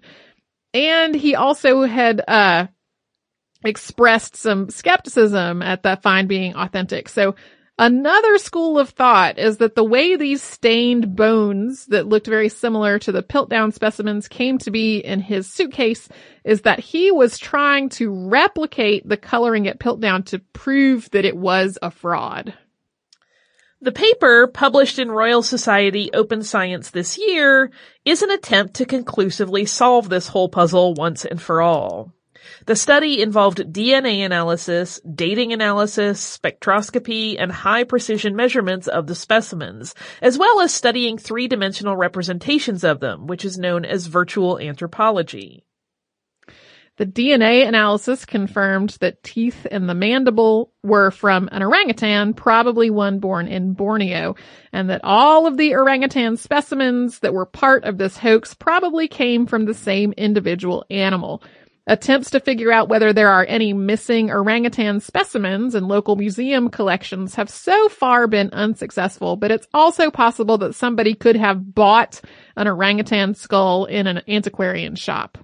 And 0.74 1.14
he 1.14 1.34
also 1.34 1.82
had, 1.82 2.22
uh, 2.26 2.66
expressed 3.64 4.36
some 4.36 4.70
skepticism 4.70 5.62
at 5.62 5.82
that 5.82 6.02
find 6.02 6.28
being 6.28 6.54
authentic. 6.54 7.08
So 7.08 7.34
another 7.78 8.38
school 8.38 8.78
of 8.78 8.90
thought 8.90 9.38
is 9.38 9.58
that 9.58 9.74
the 9.74 9.84
way 9.84 10.16
these 10.16 10.42
stained 10.42 11.16
bones 11.16 11.86
that 11.86 12.06
looked 12.06 12.26
very 12.26 12.48
similar 12.48 12.98
to 13.00 13.12
the 13.12 13.22
Piltdown 13.22 13.72
specimens 13.72 14.28
came 14.28 14.58
to 14.58 14.70
be 14.70 14.98
in 14.98 15.20
his 15.20 15.52
suitcase 15.52 16.08
is 16.44 16.62
that 16.62 16.80
he 16.80 17.10
was 17.10 17.38
trying 17.38 17.88
to 17.90 18.28
replicate 18.28 19.08
the 19.08 19.16
coloring 19.16 19.66
at 19.66 19.80
Piltdown 19.80 20.24
to 20.26 20.38
prove 20.52 21.10
that 21.10 21.24
it 21.24 21.36
was 21.36 21.78
a 21.82 21.90
fraud. 21.90 22.54
The 23.80 23.92
paper, 23.92 24.48
published 24.48 24.98
in 24.98 25.08
Royal 25.08 25.40
Society 25.40 26.10
Open 26.12 26.42
Science 26.42 26.90
this 26.90 27.16
year, 27.16 27.70
is 28.04 28.22
an 28.22 28.30
attempt 28.32 28.74
to 28.74 28.84
conclusively 28.84 29.66
solve 29.66 30.08
this 30.08 30.26
whole 30.26 30.48
puzzle 30.48 30.94
once 30.94 31.24
and 31.24 31.40
for 31.40 31.62
all. 31.62 32.12
The 32.66 32.76
study 32.76 33.22
involved 33.22 33.58
DNA 33.72 34.24
analysis, 34.24 35.00
dating 35.00 35.52
analysis, 35.52 36.38
spectroscopy, 36.38 37.36
and 37.38 37.50
high 37.50 37.84
precision 37.84 38.36
measurements 38.36 38.88
of 38.88 39.06
the 39.06 39.14
specimens, 39.14 39.94
as 40.22 40.38
well 40.38 40.60
as 40.60 40.74
studying 40.74 41.18
three-dimensional 41.18 41.96
representations 41.96 42.84
of 42.84 43.00
them, 43.00 43.26
which 43.26 43.44
is 43.44 43.58
known 43.58 43.84
as 43.84 44.06
virtual 44.06 44.58
anthropology. 44.58 45.64
The 46.98 47.06
DNA 47.06 47.64
analysis 47.64 48.24
confirmed 48.24 48.96
that 49.00 49.22
teeth 49.22 49.66
in 49.66 49.86
the 49.86 49.94
mandible 49.94 50.72
were 50.82 51.12
from 51.12 51.48
an 51.52 51.62
orangutan, 51.62 52.34
probably 52.34 52.90
one 52.90 53.20
born 53.20 53.46
in 53.46 53.74
Borneo, 53.74 54.34
and 54.72 54.90
that 54.90 55.02
all 55.04 55.46
of 55.46 55.56
the 55.56 55.76
orangutan 55.76 56.36
specimens 56.36 57.20
that 57.20 57.32
were 57.32 57.46
part 57.46 57.84
of 57.84 57.98
this 57.98 58.18
hoax 58.18 58.52
probably 58.52 59.06
came 59.06 59.46
from 59.46 59.64
the 59.64 59.74
same 59.74 60.12
individual 60.16 60.84
animal. 60.90 61.40
Attempts 61.88 62.28
to 62.32 62.40
figure 62.40 62.70
out 62.70 62.90
whether 62.90 63.14
there 63.14 63.30
are 63.30 63.46
any 63.48 63.72
missing 63.72 64.30
orangutan 64.30 65.00
specimens 65.00 65.74
in 65.74 65.88
local 65.88 66.16
museum 66.16 66.68
collections 66.68 67.36
have 67.36 67.48
so 67.48 67.88
far 67.88 68.26
been 68.26 68.50
unsuccessful, 68.52 69.36
but 69.36 69.50
it's 69.50 69.66
also 69.72 70.10
possible 70.10 70.58
that 70.58 70.74
somebody 70.74 71.14
could 71.14 71.34
have 71.34 71.74
bought 71.74 72.20
an 72.56 72.68
orangutan 72.68 73.32
skull 73.32 73.86
in 73.86 74.06
an 74.06 74.20
antiquarian 74.28 74.96
shop. 74.96 75.38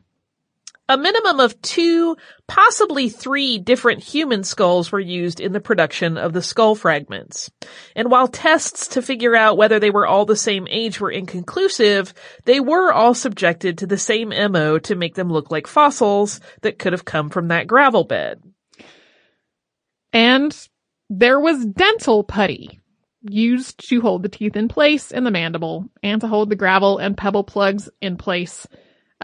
A 0.86 0.98
minimum 0.98 1.40
of 1.40 1.60
two, 1.62 2.14
possibly 2.46 3.08
three 3.08 3.58
different 3.58 4.02
human 4.02 4.44
skulls 4.44 4.92
were 4.92 5.00
used 5.00 5.40
in 5.40 5.52
the 5.52 5.60
production 5.60 6.18
of 6.18 6.34
the 6.34 6.42
skull 6.42 6.74
fragments. 6.74 7.50
And 7.96 8.10
while 8.10 8.28
tests 8.28 8.88
to 8.88 9.00
figure 9.00 9.34
out 9.34 9.56
whether 9.56 9.78
they 9.80 9.90
were 9.90 10.06
all 10.06 10.26
the 10.26 10.36
same 10.36 10.66
age 10.68 11.00
were 11.00 11.10
inconclusive, 11.10 12.12
they 12.44 12.60
were 12.60 12.92
all 12.92 13.14
subjected 13.14 13.78
to 13.78 13.86
the 13.86 13.96
same 13.96 14.28
MO 14.28 14.78
to 14.80 14.94
make 14.94 15.14
them 15.14 15.32
look 15.32 15.50
like 15.50 15.66
fossils 15.66 16.40
that 16.60 16.78
could 16.78 16.92
have 16.92 17.06
come 17.06 17.30
from 17.30 17.48
that 17.48 17.66
gravel 17.66 18.04
bed. 18.04 18.42
And 20.12 20.54
there 21.08 21.40
was 21.40 21.64
dental 21.64 22.24
putty 22.24 22.80
used 23.22 23.88
to 23.88 24.02
hold 24.02 24.22
the 24.22 24.28
teeth 24.28 24.54
in 24.54 24.68
place 24.68 25.10
in 25.10 25.24
the 25.24 25.30
mandible 25.30 25.88
and 26.02 26.20
to 26.20 26.28
hold 26.28 26.50
the 26.50 26.56
gravel 26.56 26.98
and 26.98 27.16
pebble 27.16 27.44
plugs 27.44 27.88
in 28.02 28.18
place 28.18 28.66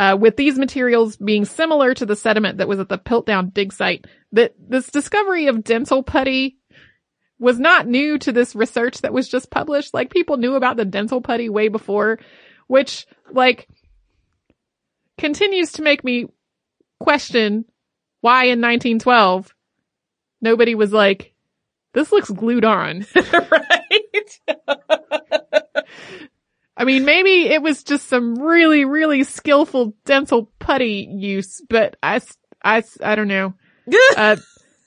uh, 0.00 0.16
with 0.16 0.36
these 0.36 0.58
materials 0.58 1.16
being 1.16 1.44
similar 1.44 1.92
to 1.92 2.06
the 2.06 2.16
sediment 2.16 2.56
that 2.56 2.66
was 2.66 2.80
at 2.80 2.88
the 2.88 2.96
Piltdown 2.96 3.52
dig 3.52 3.70
site, 3.70 4.06
that 4.32 4.54
this 4.58 4.90
discovery 4.90 5.46
of 5.46 5.62
dental 5.62 6.02
putty 6.02 6.56
was 7.38 7.60
not 7.60 7.86
new 7.86 8.16
to 8.16 8.32
this 8.32 8.54
research 8.54 9.02
that 9.02 9.12
was 9.12 9.28
just 9.28 9.50
published. 9.50 9.92
Like 9.92 10.08
people 10.08 10.38
knew 10.38 10.54
about 10.54 10.78
the 10.78 10.86
dental 10.86 11.20
putty 11.20 11.50
way 11.50 11.68
before, 11.68 12.18
which 12.66 13.06
like 13.30 13.68
continues 15.18 15.72
to 15.72 15.82
make 15.82 16.02
me 16.02 16.28
question 16.98 17.66
why 18.22 18.44
in 18.44 18.62
1912 18.62 19.54
nobody 20.40 20.74
was 20.74 20.94
like, 20.94 21.34
this 21.92 22.10
looks 22.10 22.30
glued 22.30 22.64
on. 22.64 23.04
right? 23.32 24.40
I 26.80 26.84
mean, 26.84 27.04
maybe 27.04 27.46
it 27.46 27.60
was 27.60 27.84
just 27.84 28.08
some 28.08 28.36
really, 28.40 28.86
really 28.86 29.22
skillful 29.22 29.94
dental 30.06 30.50
putty 30.58 31.06
use, 31.10 31.60
but 31.68 31.96
I, 32.02 32.22
I, 32.64 32.82
I 33.02 33.16
don't 33.16 33.28
know. 33.28 33.52
uh, 34.16 34.36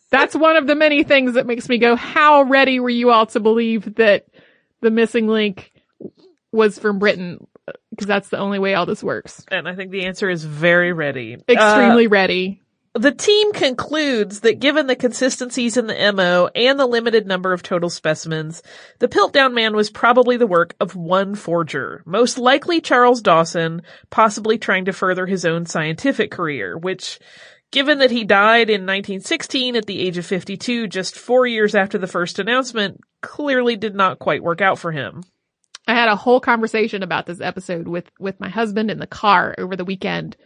that's 0.10 0.36
one 0.36 0.56
of 0.56 0.66
the 0.66 0.74
many 0.74 1.04
things 1.04 1.36
that 1.36 1.46
makes 1.46 1.70
me 1.70 1.78
go, 1.78 1.96
how 1.96 2.42
ready 2.44 2.80
were 2.80 2.90
you 2.90 3.12
all 3.12 3.28
to 3.28 3.40
believe 3.40 3.94
that 3.98 4.26
the 4.82 4.90
missing 4.90 5.28
link 5.28 5.72
was 6.52 6.80
from 6.80 6.98
Britain? 6.98 7.46
Because 7.92 8.08
that's 8.08 8.30
the 8.30 8.40
only 8.40 8.58
way 8.58 8.74
all 8.74 8.88
this 8.88 9.04
works. 9.04 9.46
and 9.50 9.70
I 9.70 9.76
think 9.76 9.92
the 9.92 10.06
answer 10.06 10.32
is 10.32 10.44
very 10.44 10.94
ready. 10.94 11.38
Extremely 11.48 12.08
ready. 12.08 12.63
The 12.96 13.12
team 13.12 13.54
concludes 13.54 14.42
that 14.42 14.60
given 14.60 14.86
the 14.86 14.96
consistencies 14.96 15.78
in 15.78 15.88
the 15.88 16.14
MO 16.14 16.48
and 16.54 16.80
the 16.80 16.86
limited 16.86 17.26
number 17.26 17.52
of 17.52 17.64
total 17.64 17.90
specimens, 17.90 18.62
the 19.00 19.08
Piltdown 19.08 19.56
Man 19.56 19.76
was 19.76 19.90
probably 19.90 20.38
the 20.38 20.46
work 20.46 20.76
of 20.80 20.96
one 20.96 21.34
forger, 21.34 22.04
most 22.06 22.38
likely 22.38 22.82
Charles 22.82 23.24
Dawson, 23.24 23.82
possibly 24.12 24.60
trying 24.60 24.86
to 24.86 24.94
further 24.94 25.26
his 25.26 25.44
own 25.44 25.66
scientific 25.66 26.30
career, 26.30 26.78
which, 26.78 27.18
given 27.72 27.98
that 27.98 28.12
he 28.12 28.26
died 28.26 28.70
in 28.70 28.82
1916 28.82 29.76
at 29.76 29.88
the 29.88 30.00
age 30.00 30.20
of 30.20 30.26
52, 30.28 30.88
just 30.88 31.18
four 31.18 31.48
years 31.48 31.74
after 31.74 31.98
the 31.98 32.06
first 32.06 32.38
announcement, 32.38 33.02
clearly 33.24 33.76
did 33.76 33.96
not 33.96 34.20
quite 34.20 34.44
work 34.44 34.62
out 34.62 34.78
for 34.78 34.92
him. 34.92 35.24
I 35.88 35.96
had 35.96 36.10
a 36.10 36.16
whole 36.16 36.40
conversation 36.40 37.02
about 37.02 37.26
this 37.26 37.42
episode 37.42 37.88
with, 37.88 38.12
with 38.20 38.40
my 38.40 38.50
husband 38.50 38.92
in 38.92 39.00
the 39.00 39.08
car 39.08 39.56
over 39.58 39.76
the 39.76 39.84
weekend, 39.84 40.38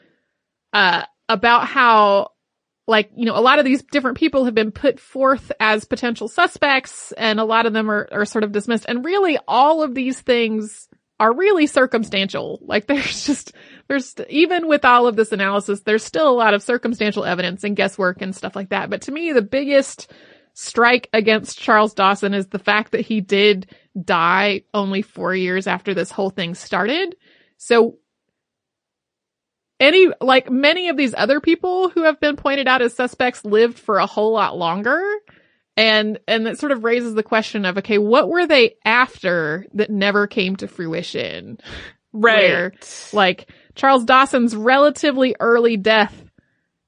uh, 0.71 1.03
about 1.27 1.67
how 1.67 2.29
like, 2.87 3.11
you 3.15 3.25
know, 3.25 3.35
a 3.35 3.41
lot 3.41 3.59
of 3.59 3.65
these 3.65 3.83
different 3.83 4.17
people 4.17 4.45
have 4.45 4.55
been 4.55 4.71
put 4.71 4.99
forth 4.99 5.51
as 5.59 5.83
potential 5.83 6.29
suspects 6.29 7.11
and 7.11 7.39
a 7.39 7.45
lot 7.45 7.65
of 7.65 7.73
them 7.73 7.91
are, 7.91 8.07
are 8.11 8.25
sort 8.25 8.45
of 8.45 8.53
dismissed. 8.53 8.85
And 8.87 9.03
really 9.03 9.37
all 9.47 9.83
of 9.83 9.93
these 9.93 10.21
things 10.21 10.87
are 11.19 11.35
really 11.35 11.67
circumstantial. 11.67 12.59
Like 12.61 12.87
there's 12.87 13.25
just, 13.25 13.51
there's, 13.89 14.15
even 14.29 14.67
with 14.67 14.85
all 14.85 15.05
of 15.05 15.17
this 15.17 15.33
analysis, 15.33 15.81
there's 15.81 16.03
still 16.03 16.29
a 16.29 16.31
lot 16.31 16.53
of 16.53 16.63
circumstantial 16.63 17.25
evidence 17.25 17.65
and 17.65 17.75
guesswork 17.75 18.21
and 18.21 18.33
stuff 18.33 18.55
like 18.55 18.69
that. 18.69 18.89
But 18.89 19.01
to 19.03 19.11
me, 19.11 19.33
the 19.33 19.41
biggest 19.41 20.11
strike 20.53 21.09
against 21.13 21.59
Charles 21.59 21.93
Dawson 21.93 22.33
is 22.33 22.47
the 22.47 22.57
fact 22.57 22.93
that 22.93 23.01
he 23.01 23.19
did 23.21 23.69
die 24.01 24.63
only 24.73 25.01
four 25.01 25.35
years 25.35 25.67
after 25.67 25.93
this 25.93 26.09
whole 26.09 26.29
thing 26.29 26.55
started. 26.55 27.15
So 27.57 27.97
any, 29.79 30.07
like 30.21 30.49
many 30.49 30.89
of 30.89 30.97
these 30.97 31.13
other 31.15 31.39
people 31.39 31.89
who 31.89 32.03
have 32.03 32.19
been 32.19 32.35
pointed 32.35 32.67
out 32.67 32.81
as 32.81 32.93
suspects 32.93 33.45
lived 33.45 33.77
for 33.77 33.97
a 33.97 34.05
whole 34.05 34.33
lot 34.33 34.57
longer. 34.57 35.01
And, 35.75 36.19
and 36.27 36.47
that 36.47 36.57
sort 36.57 36.71
of 36.71 36.83
raises 36.83 37.13
the 37.13 37.23
question 37.23 37.63
of, 37.65 37.77
okay, 37.77 37.99
what 37.99 38.29
were 38.29 38.47
they 38.47 38.75
after 38.83 39.67
that 39.75 39.91
never 39.91 40.25
came 40.25 40.55
to 40.57 40.67
fruition? 40.67 41.59
Right. 42.11 42.49
Where, 42.49 42.73
like, 43.13 43.51
Charles 43.75 44.03
Dawson's 44.03 44.55
relatively 44.55 45.35
early 45.39 45.77
death 45.77 46.23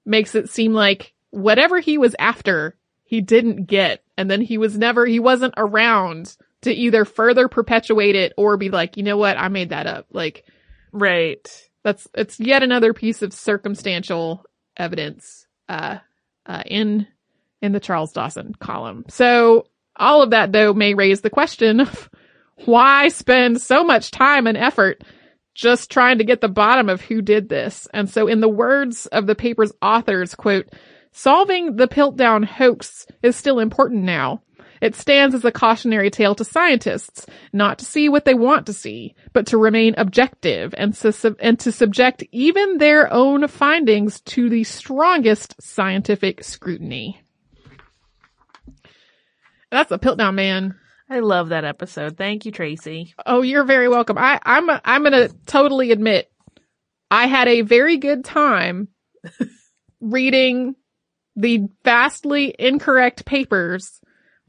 makes 0.06 0.34
it 0.34 0.49
seem 0.49 0.73
like 0.73 1.13
whatever 1.30 1.80
he 1.80 1.99
was 1.99 2.15
after, 2.17 2.75
he 3.04 3.21
didn't 3.21 3.65
get. 3.65 4.04
And 4.17 4.30
then 4.30 4.41
he 4.41 4.58
was 4.58 4.75
never, 4.75 5.06
he 5.06 5.19
wasn't 5.19 5.54
around 5.56 6.36
to 6.62 6.73
either 6.73 7.06
further 7.06 7.47
perpetuate 7.47 8.15
it 8.15 8.34
or 8.38 8.58
be 8.58 8.69
like, 8.69 8.97
you 8.97 9.04
know 9.04 9.17
what, 9.17 9.38
I 9.38 9.49
made 9.49 9.69
that 9.69 9.86
up. 9.86 10.08
Like, 10.12 10.45
Right. 10.91 11.68
That's 11.83 12.07
it's 12.13 12.39
yet 12.39 12.63
another 12.63 12.93
piece 12.93 13.21
of 13.21 13.33
circumstantial 13.33 14.43
evidence 14.77 15.47
uh, 15.67 15.97
uh, 16.45 16.63
in 16.65 17.07
in 17.61 17.71
the 17.71 17.79
Charles 17.79 18.13
Dawson 18.13 18.55
column. 18.59 19.05
So 19.09 19.67
all 19.95 20.21
of 20.21 20.31
that 20.31 20.51
though 20.51 20.73
may 20.73 20.93
raise 20.93 21.21
the 21.21 21.29
question 21.29 21.79
of 21.81 22.09
why 22.65 23.07
spend 23.09 23.61
so 23.61 23.83
much 23.83 24.11
time 24.11 24.47
and 24.47 24.57
effort 24.57 25.03
just 25.55 25.91
trying 25.91 26.19
to 26.19 26.23
get 26.23 26.41
the 26.41 26.47
bottom 26.47 26.89
of 26.89 27.01
who 27.01 27.21
did 27.21 27.49
this. 27.49 27.87
And 27.93 28.09
so 28.09 28.27
in 28.27 28.39
the 28.39 28.49
words 28.49 29.07
of 29.07 29.27
the 29.27 29.35
paper's 29.35 29.73
authors, 29.81 30.35
quote, 30.35 30.67
Solving 31.11 31.75
the 31.75 31.87
Piltdown 31.87 32.45
hoax 32.45 33.07
is 33.23 33.35
still 33.35 33.59
important 33.59 34.03
now. 34.03 34.41
It 34.81 34.95
stands 34.95 35.35
as 35.35 35.45
a 35.45 35.51
cautionary 35.51 36.09
tale 36.09 36.35
to 36.35 36.43
scientists, 36.43 37.25
not 37.51 37.79
to 37.79 37.85
see 37.85 38.09
what 38.09 38.25
they 38.25 38.33
want 38.33 38.65
to 38.67 38.73
see, 38.73 39.15
but 39.33 39.47
to 39.47 39.57
remain 39.57 39.95
objective 39.97 40.73
and 40.77 40.93
to, 40.95 41.35
and 41.39 41.59
to 41.59 41.71
subject 41.71 42.23
even 42.31 42.77
their 42.77 43.11
own 43.11 43.47
findings 43.47 44.21
to 44.21 44.49
the 44.49 44.63
strongest 44.63 45.55
scientific 45.61 46.43
scrutiny. 46.43 47.21
That's 49.71 49.91
a 49.91 49.99
Piltdown 49.99 50.35
man. 50.35 50.75
I 51.09 51.19
love 51.19 51.49
that 51.49 51.65
episode. 51.65 52.17
Thank 52.17 52.45
you, 52.45 52.51
Tracy. 52.51 53.13
Oh, 53.25 53.41
you're 53.41 53.63
very 53.63 53.89
welcome. 53.89 54.17
I, 54.17 54.39
I'm, 54.43 54.69
a, 54.69 54.79
I'm 54.85 55.01
going 55.01 55.13
to 55.13 55.35
totally 55.45 55.91
admit 55.91 56.31
I 57.09 57.25
had 57.25 57.47
a 57.47 57.61
very 57.61 57.97
good 57.97 58.23
time 58.23 58.89
reading 59.99 60.75
the 61.35 61.67
vastly 61.83 62.53
incorrect 62.57 63.25
papers 63.25 63.99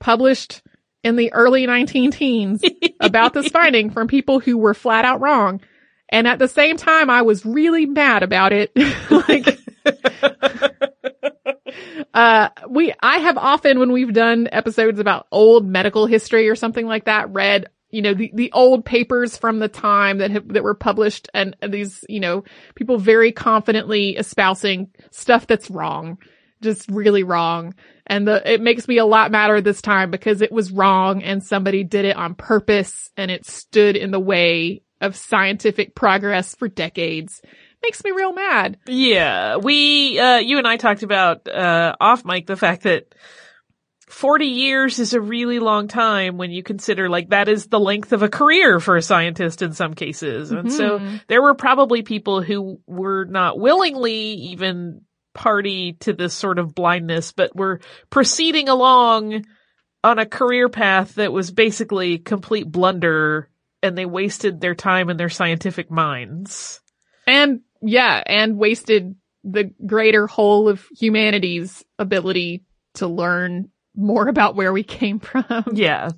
published 0.00 0.62
in 1.02 1.16
the 1.16 1.32
early 1.32 1.66
19 1.66 2.10
teens 2.10 2.62
about 3.00 3.32
this 3.32 3.48
finding 3.48 3.90
from 3.90 4.08
people 4.08 4.40
who 4.40 4.58
were 4.58 4.74
flat 4.74 5.04
out 5.04 5.20
wrong. 5.20 5.60
And 6.10 6.26
at 6.26 6.38
the 6.38 6.48
same 6.48 6.76
time, 6.76 7.08
I 7.08 7.22
was 7.22 7.46
really 7.46 7.86
mad 7.86 8.22
about 8.22 8.52
it. 8.52 8.72
like, 9.10 9.58
uh, 12.14 12.48
we, 12.68 12.92
I 13.00 13.18
have 13.18 13.38
often, 13.38 13.78
when 13.78 13.92
we've 13.92 14.12
done 14.12 14.48
episodes 14.50 14.98
about 14.98 15.28
old 15.30 15.66
medical 15.66 16.06
history 16.06 16.48
or 16.48 16.56
something 16.56 16.86
like 16.86 17.04
that, 17.04 17.32
read, 17.32 17.68
you 17.90 18.02
know, 18.02 18.14
the, 18.14 18.32
the 18.34 18.50
old 18.52 18.84
papers 18.84 19.36
from 19.36 19.60
the 19.60 19.68
time 19.68 20.18
that 20.18 20.32
have, 20.32 20.48
that 20.48 20.64
were 20.64 20.74
published 20.74 21.28
and 21.32 21.56
these, 21.66 22.04
you 22.08 22.20
know, 22.20 22.44
people 22.74 22.98
very 22.98 23.30
confidently 23.30 24.16
espousing 24.16 24.90
stuff 25.12 25.46
that's 25.46 25.70
wrong, 25.70 26.18
just 26.62 26.90
really 26.90 27.22
wrong. 27.22 27.74
And 28.06 28.26
the, 28.26 28.52
it 28.52 28.60
makes 28.60 28.88
me 28.88 28.98
a 28.98 29.04
lot 29.06 29.30
madder 29.30 29.60
this 29.60 29.80
time 29.80 30.10
because 30.10 30.42
it 30.42 30.52
was 30.52 30.72
wrong 30.72 31.22
and 31.22 31.42
somebody 31.42 31.84
did 31.84 32.04
it 32.04 32.16
on 32.16 32.34
purpose 32.34 33.10
and 33.16 33.30
it 33.30 33.46
stood 33.46 33.96
in 33.96 34.10
the 34.10 34.20
way 34.20 34.82
of 35.00 35.16
scientific 35.16 35.94
progress 35.94 36.54
for 36.54 36.68
decades 36.68 37.40
makes 37.82 38.04
me 38.04 38.10
real 38.10 38.34
mad. 38.34 38.78
Yeah, 38.86 39.56
we, 39.56 40.18
uh, 40.18 40.36
you 40.36 40.58
and 40.58 40.68
I 40.68 40.76
talked 40.76 41.02
about, 41.02 41.48
uh, 41.48 41.96
off 41.98 42.26
mic 42.26 42.46
the 42.46 42.56
fact 42.56 42.82
that 42.82 43.14
40 44.08 44.46
years 44.46 44.98
is 44.98 45.14
a 45.14 45.20
really 45.20 45.60
long 45.60 45.86
time 45.88 46.36
when 46.36 46.50
you 46.50 46.62
consider 46.62 47.08
like 47.08 47.30
that 47.30 47.48
is 47.48 47.68
the 47.68 47.78
length 47.78 48.12
of 48.12 48.22
a 48.22 48.28
career 48.28 48.80
for 48.80 48.96
a 48.96 49.02
scientist 49.02 49.62
in 49.62 49.72
some 49.72 49.94
cases. 49.94 50.50
And 50.50 50.70
so 50.72 50.98
Mm-hmm. 50.98 51.16
there 51.28 51.40
were 51.40 51.54
probably 51.54 52.02
people 52.02 52.42
who 52.42 52.80
were 52.86 53.24
not 53.24 53.58
willingly 53.58 54.34
even 54.34 55.02
party 55.34 55.94
to 56.00 56.12
this 56.12 56.34
sort 56.34 56.58
of 56.58 56.74
blindness, 56.74 57.32
but 57.32 57.54
were 57.54 57.80
proceeding 58.10 58.68
along 58.68 59.44
on 60.02 60.18
a 60.18 60.26
career 60.26 60.68
path 60.68 61.16
that 61.16 61.32
was 61.32 61.50
basically 61.50 62.18
complete 62.18 62.70
blunder 62.70 63.48
and 63.82 63.96
they 63.96 64.06
wasted 64.06 64.60
their 64.60 64.74
time 64.74 65.08
and 65.08 65.18
their 65.18 65.28
scientific 65.28 65.90
minds. 65.90 66.80
And 67.26 67.60
yeah, 67.82 68.22
and 68.24 68.58
wasted 68.58 69.14
the 69.44 69.72
greater 69.86 70.26
whole 70.26 70.68
of 70.68 70.86
humanity's 70.96 71.84
ability 71.98 72.64
to 72.94 73.06
learn 73.06 73.70
more 73.94 74.28
about 74.28 74.56
where 74.56 74.72
we 74.72 74.82
came 74.82 75.18
from. 75.20 75.64
Yeah. 75.72 76.10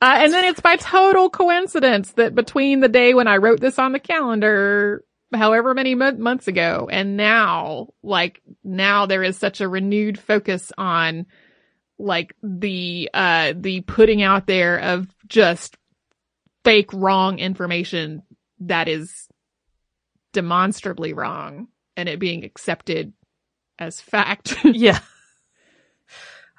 Uh, 0.00 0.16
and 0.18 0.32
then 0.32 0.44
it's 0.44 0.60
by 0.60 0.76
total 0.76 1.30
coincidence 1.30 2.12
that 2.12 2.34
between 2.34 2.80
the 2.80 2.88
day 2.88 3.14
when 3.14 3.28
I 3.28 3.36
wrote 3.36 3.60
this 3.60 3.78
on 3.78 3.92
the 3.92 4.00
calendar, 4.00 5.04
however 5.32 5.74
many 5.74 5.94
mo- 5.94 6.12
months 6.12 6.48
ago, 6.48 6.88
and 6.90 7.16
now, 7.16 7.88
like, 8.02 8.42
now 8.62 9.06
there 9.06 9.22
is 9.22 9.36
such 9.36 9.60
a 9.60 9.68
renewed 9.68 10.18
focus 10.18 10.72
on, 10.76 11.26
like, 11.98 12.34
the, 12.42 13.10
uh, 13.12 13.54
the 13.56 13.80
putting 13.82 14.22
out 14.22 14.46
there 14.46 14.78
of 14.78 15.06
just 15.26 15.76
fake 16.64 16.92
wrong 16.92 17.38
information 17.38 18.22
that 18.60 18.88
is 18.88 19.28
demonstrably 20.32 21.12
wrong 21.12 21.68
and 21.96 22.08
it 22.08 22.18
being 22.18 22.44
accepted 22.44 23.12
as 23.78 24.00
fact. 24.00 24.56
Yeah. 24.64 25.00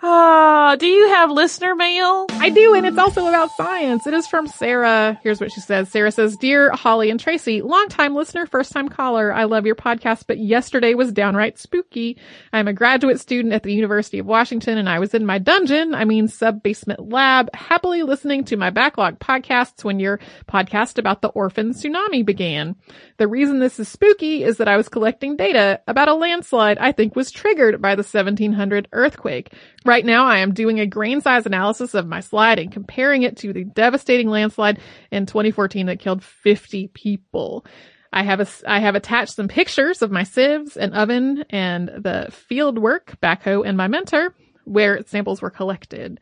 Ah, 0.06 0.76
do 0.78 0.86
you 0.86 1.08
have 1.08 1.32
listener 1.32 1.76
mail? 1.76 2.26
I 2.32 2.50
do, 2.50 2.74
and 2.74 2.86
it's 2.86 2.98
also 2.98 3.26
about 3.26 3.52
science. 3.56 4.06
It 4.06 4.14
is 4.14 4.28
from 4.28 4.48
Sarah. 4.48 5.18
Here's 5.24 5.40
what 5.40 5.50
she 5.54 5.62
says. 5.62 5.88
Sarah 5.88 6.12
says, 6.12 6.36
Dear 6.36 6.72
Holly 6.72 7.10
and 7.10 7.18
Tracy, 7.18 7.62
longtime 7.62 8.14
listener, 8.14 8.46
first 8.46 8.74
time 8.74 8.90
caller. 8.90 9.32
I 9.32 9.46
love 9.46 9.66
your 9.66 9.78
podcast, 9.78 10.26
but 10.28 10.40
yesterday 10.40 10.94
was 10.94 11.14
downright 11.14 11.58
spooky. 11.58 12.18
I'm 12.52 12.68
a 12.68 12.74
graduate 12.74 13.22
student 13.22 13.54
at 13.54 13.64
the 13.64 13.74
University 13.74 14.20
of 14.20 14.26
Washington 14.26 14.78
and 14.78 14.90
I 14.90 15.00
was 15.00 15.14
in 15.14 15.26
my 15.26 15.38
dungeon, 15.38 15.96
I 15.96 16.04
mean 16.04 16.28
sub 16.28 16.62
basement 16.62 17.10
lab, 17.10 17.50
happily 17.56 18.04
listening 18.04 18.44
to 18.46 18.58
my 18.58 18.72
backlog 18.72 19.20
podcasts 19.20 19.86
when 19.86 20.02
your 20.02 20.20
podcast 20.50 20.98
about 20.98 21.22
the 21.22 21.30
orphan 21.30 21.72
tsunami 21.72 22.26
began. 22.26 22.76
The 23.20 23.30
reason 23.30 23.60
this 23.60 23.80
is 23.80 23.88
spooky 23.88 24.44
is 24.44 24.58
that 24.58 24.68
I 24.68 24.76
was 24.76 24.90
collecting 24.90 25.38
data 25.38 25.80
about 25.88 26.10
a 26.10 26.14
landslide 26.14 26.78
I 26.78 26.92
think 26.92 27.16
was 27.16 27.32
triggered 27.32 27.82
by 27.82 27.96
the 27.96 28.04
1700 28.04 28.90
earthquake. 28.92 29.54
Now 30.02 30.26
I 30.26 30.40
am 30.40 30.54
doing 30.54 30.80
a 30.80 30.88
grain 30.88 31.22
size 31.22 31.46
analysis 31.46 31.94
of 31.94 32.08
my 32.08 32.22
slide 32.22 32.60
and 32.60 32.72
comparing 32.72 33.24
it 33.24 33.38
to 33.38 33.54
the 33.54 33.64
devastating 33.64 34.30
landslide 34.30 34.80
in 35.12 35.26
2014 35.26 35.88
that 35.88 36.00
killed 36.00 36.24
50 36.24 36.88
people. 36.88 37.66
I 38.12 38.24
have 38.24 38.40
a, 38.40 38.48
I 38.68 38.80
have 38.80 38.96
attached 38.96 39.36
some 39.36 39.48
pictures 39.48 40.02
of 40.02 40.12
my 40.12 40.24
sieves 40.24 40.78
and 40.78 40.94
oven 40.94 41.46
and 41.50 41.88
the 41.90 42.30
field 42.32 42.78
work, 42.78 43.18
backhoe 43.22 43.68
and 43.68 43.76
my 43.76 43.88
mentor 43.88 44.34
where 44.66 45.04
samples 45.06 45.42
were 45.42 45.50
collected. 45.50 46.20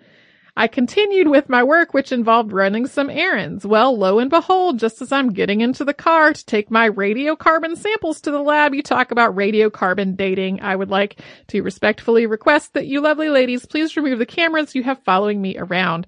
I 0.55 0.67
continued 0.67 1.27
with 1.27 1.47
my 1.47 1.63
work, 1.63 1.93
which 1.93 2.11
involved 2.11 2.51
running 2.51 2.85
some 2.85 3.09
errands. 3.09 3.65
Well, 3.65 3.97
lo 3.97 4.19
and 4.19 4.29
behold, 4.29 4.79
just 4.79 5.01
as 5.01 5.11
I'm 5.11 5.31
getting 5.31 5.61
into 5.61 5.85
the 5.85 5.93
car 5.93 6.33
to 6.33 6.45
take 6.45 6.69
my 6.69 6.89
radiocarbon 6.89 7.77
samples 7.77 8.19
to 8.21 8.31
the 8.31 8.41
lab, 8.41 8.73
you 8.73 8.83
talk 8.83 9.11
about 9.11 9.35
radiocarbon 9.35 10.17
dating. 10.17 10.61
I 10.61 10.75
would 10.75 10.89
like 10.89 11.21
to 11.47 11.61
respectfully 11.61 12.25
request 12.25 12.73
that 12.73 12.87
you 12.87 13.01
lovely 13.01 13.29
ladies 13.29 13.65
please 13.65 13.95
remove 13.95 14.19
the 14.19 14.25
cameras 14.25 14.75
you 14.75 14.83
have 14.83 15.03
following 15.03 15.41
me 15.41 15.57
around. 15.57 16.05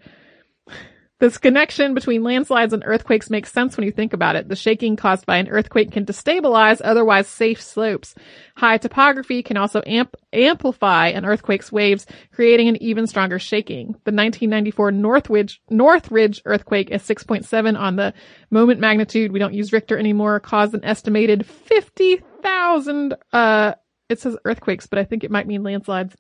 This 1.20 1.38
connection 1.38 1.94
between 1.94 2.24
landslides 2.24 2.74
and 2.74 2.84
earthquakes 2.86 3.30
makes 3.30 3.52
sense 3.52 3.78
when 3.78 3.86
you 3.86 3.92
think 3.92 4.14
about 4.14 4.36
it. 4.36 4.50
The 4.50 4.56
shaking 4.56 4.96
caused 4.96 5.26
by 5.26 5.38
an 5.38 5.48
earthquake 5.48 5.92
can 5.92 6.06
destabilize 6.06 6.82
otherwise 6.84 7.28
safe 7.28 7.62
slopes. 7.62 8.14
High 8.58 8.78
topography 8.78 9.42
can 9.42 9.56
also 9.56 9.82
amp- 9.86 10.18
amplify 10.34 11.10
an 11.10 11.24
earthquake's 11.24 11.72
waves, 11.72 12.08
creating 12.34 12.68
an 12.68 12.82
even 12.84 13.08
stronger 13.08 13.40
shaking. 13.40 13.90
The 14.04 14.12
1994 14.12 14.92
Northridge, 14.92 15.62
Northridge 15.70 16.42
earthquake 16.46 16.92
at 16.92 17.02
6.7 17.02 17.80
on 17.80 17.96
the 17.96 18.14
moment 18.50 18.82
magnitude, 18.82 19.32
we 19.32 19.40
don't 19.40 19.54
use 19.54 19.72
Richter 19.72 19.98
anymore, 19.98 20.40
caused 20.40 20.74
an 20.74 20.84
estimated 20.84 21.46
50,000, 21.46 23.16
uh, 23.32 23.74
it 24.10 24.20
says 24.20 24.36
earthquakes, 24.44 24.88
but 24.88 25.00
I 25.00 25.06
think 25.06 25.24
it 25.24 25.32
might 25.32 25.48
mean 25.48 25.64
landslides. 25.64 26.18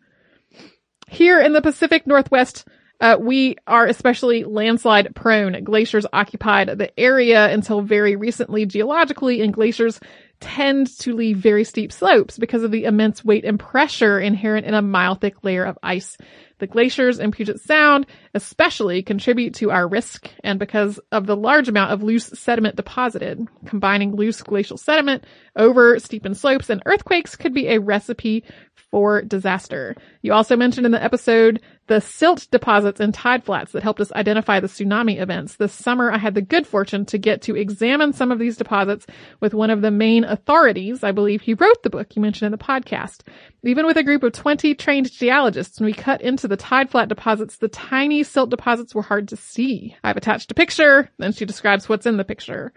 Here 1.09 1.41
in 1.41 1.51
the 1.51 1.61
Pacific 1.61 2.07
Northwest, 2.07 2.65
uh, 2.99 3.17
we 3.19 3.57
are 3.67 3.85
especially 3.85 4.43
landslide 4.43 5.13
prone. 5.15 5.63
Glaciers 5.63 6.05
occupied 6.13 6.77
the 6.77 6.97
area 6.99 7.51
until 7.51 7.81
very 7.81 8.15
recently 8.15 8.65
geologically, 8.65 9.41
and 9.41 9.53
glaciers 9.53 9.99
tend 10.39 10.87
to 10.99 11.15
leave 11.15 11.37
very 11.37 11.63
steep 11.63 11.91
slopes 11.91 12.37
because 12.37 12.63
of 12.63 12.71
the 12.71 12.83
immense 12.83 13.23
weight 13.23 13.45
and 13.45 13.59
pressure 13.59 14.19
inherent 14.19 14.65
in 14.65 14.73
a 14.73 14.81
mile 14.81 15.15
thick 15.15 15.43
layer 15.43 15.63
of 15.63 15.77
ice. 15.81 16.17
The 16.59 16.67
glaciers 16.67 17.19
in 17.19 17.31
Puget 17.31 17.59
Sound 17.61 18.05
especially 18.33 19.03
contribute 19.03 19.55
to 19.55 19.71
our 19.71 19.87
risk 19.87 20.29
and 20.43 20.59
because 20.59 20.99
of 21.11 21.25
the 21.25 21.35
large 21.35 21.69
amount 21.69 21.91
of 21.91 22.03
loose 22.03 22.27
sediment 22.27 22.75
deposited. 22.75 23.47
Combining 23.65 24.15
loose 24.15 24.41
glacial 24.41 24.77
sediment 24.77 25.25
over 25.55 25.99
steepened 25.99 26.37
slopes 26.37 26.69
and 26.69 26.83
earthquakes 26.85 27.35
could 27.35 27.53
be 27.53 27.67
a 27.67 27.79
recipe 27.79 28.43
for 28.91 29.21
disaster. 29.21 29.95
You 30.21 30.33
also 30.33 30.55
mentioned 30.55 30.85
in 30.85 30.91
the 30.91 31.03
episode 31.03 31.61
the 31.87 31.99
silt 31.99 32.47
deposits 32.51 32.99
and 32.99 33.13
tide 33.13 33.43
flats 33.43 33.73
that 33.73 33.83
helped 33.83 33.99
us 33.99 34.11
identify 34.13 34.59
the 34.59 34.67
tsunami 34.67 35.19
events. 35.19 35.55
This 35.55 35.73
summer, 35.73 36.11
I 36.11 36.17
had 36.17 36.33
the 36.33 36.41
good 36.41 36.65
fortune 36.65 37.05
to 37.07 37.17
get 37.17 37.41
to 37.43 37.55
examine 37.55 38.13
some 38.13 38.31
of 38.31 38.39
these 38.39 38.57
deposits 38.57 39.05
with 39.41 39.53
one 39.53 39.69
of 39.69 39.81
the 39.81 39.91
main 39.91 40.23
authorities. 40.23 41.03
I 41.03 41.11
believe 41.11 41.41
he 41.41 41.53
wrote 41.53 41.83
the 41.83 41.89
book 41.89 42.15
you 42.15 42.21
mentioned 42.21 42.45
in 42.47 42.51
the 42.51 42.63
podcast. 42.63 43.21
Even 43.63 43.85
with 43.85 43.97
a 43.97 44.03
group 44.03 44.23
of 44.23 44.31
20 44.31 44.75
trained 44.75 45.11
geologists, 45.11 45.79
when 45.79 45.87
we 45.87 45.93
cut 45.93 46.21
into 46.21 46.47
the 46.47 46.57
tide 46.57 46.89
flat 46.89 47.09
deposits, 47.09 47.57
the 47.57 47.67
tiny 47.67 48.23
silt 48.23 48.49
deposits 48.49 48.95
were 48.95 49.01
hard 49.01 49.27
to 49.29 49.35
see. 49.35 49.95
I've 50.03 50.17
attached 50.17 50.51
a 50.51 50.55
picture, 50.55 51.09
then 51.17 51.33
she 51.33 51.45
describes 51.45 51.89
what's 51.89 52.05
in 52.05 52.17
the 52.17 52.23
picture. 52.23 52.73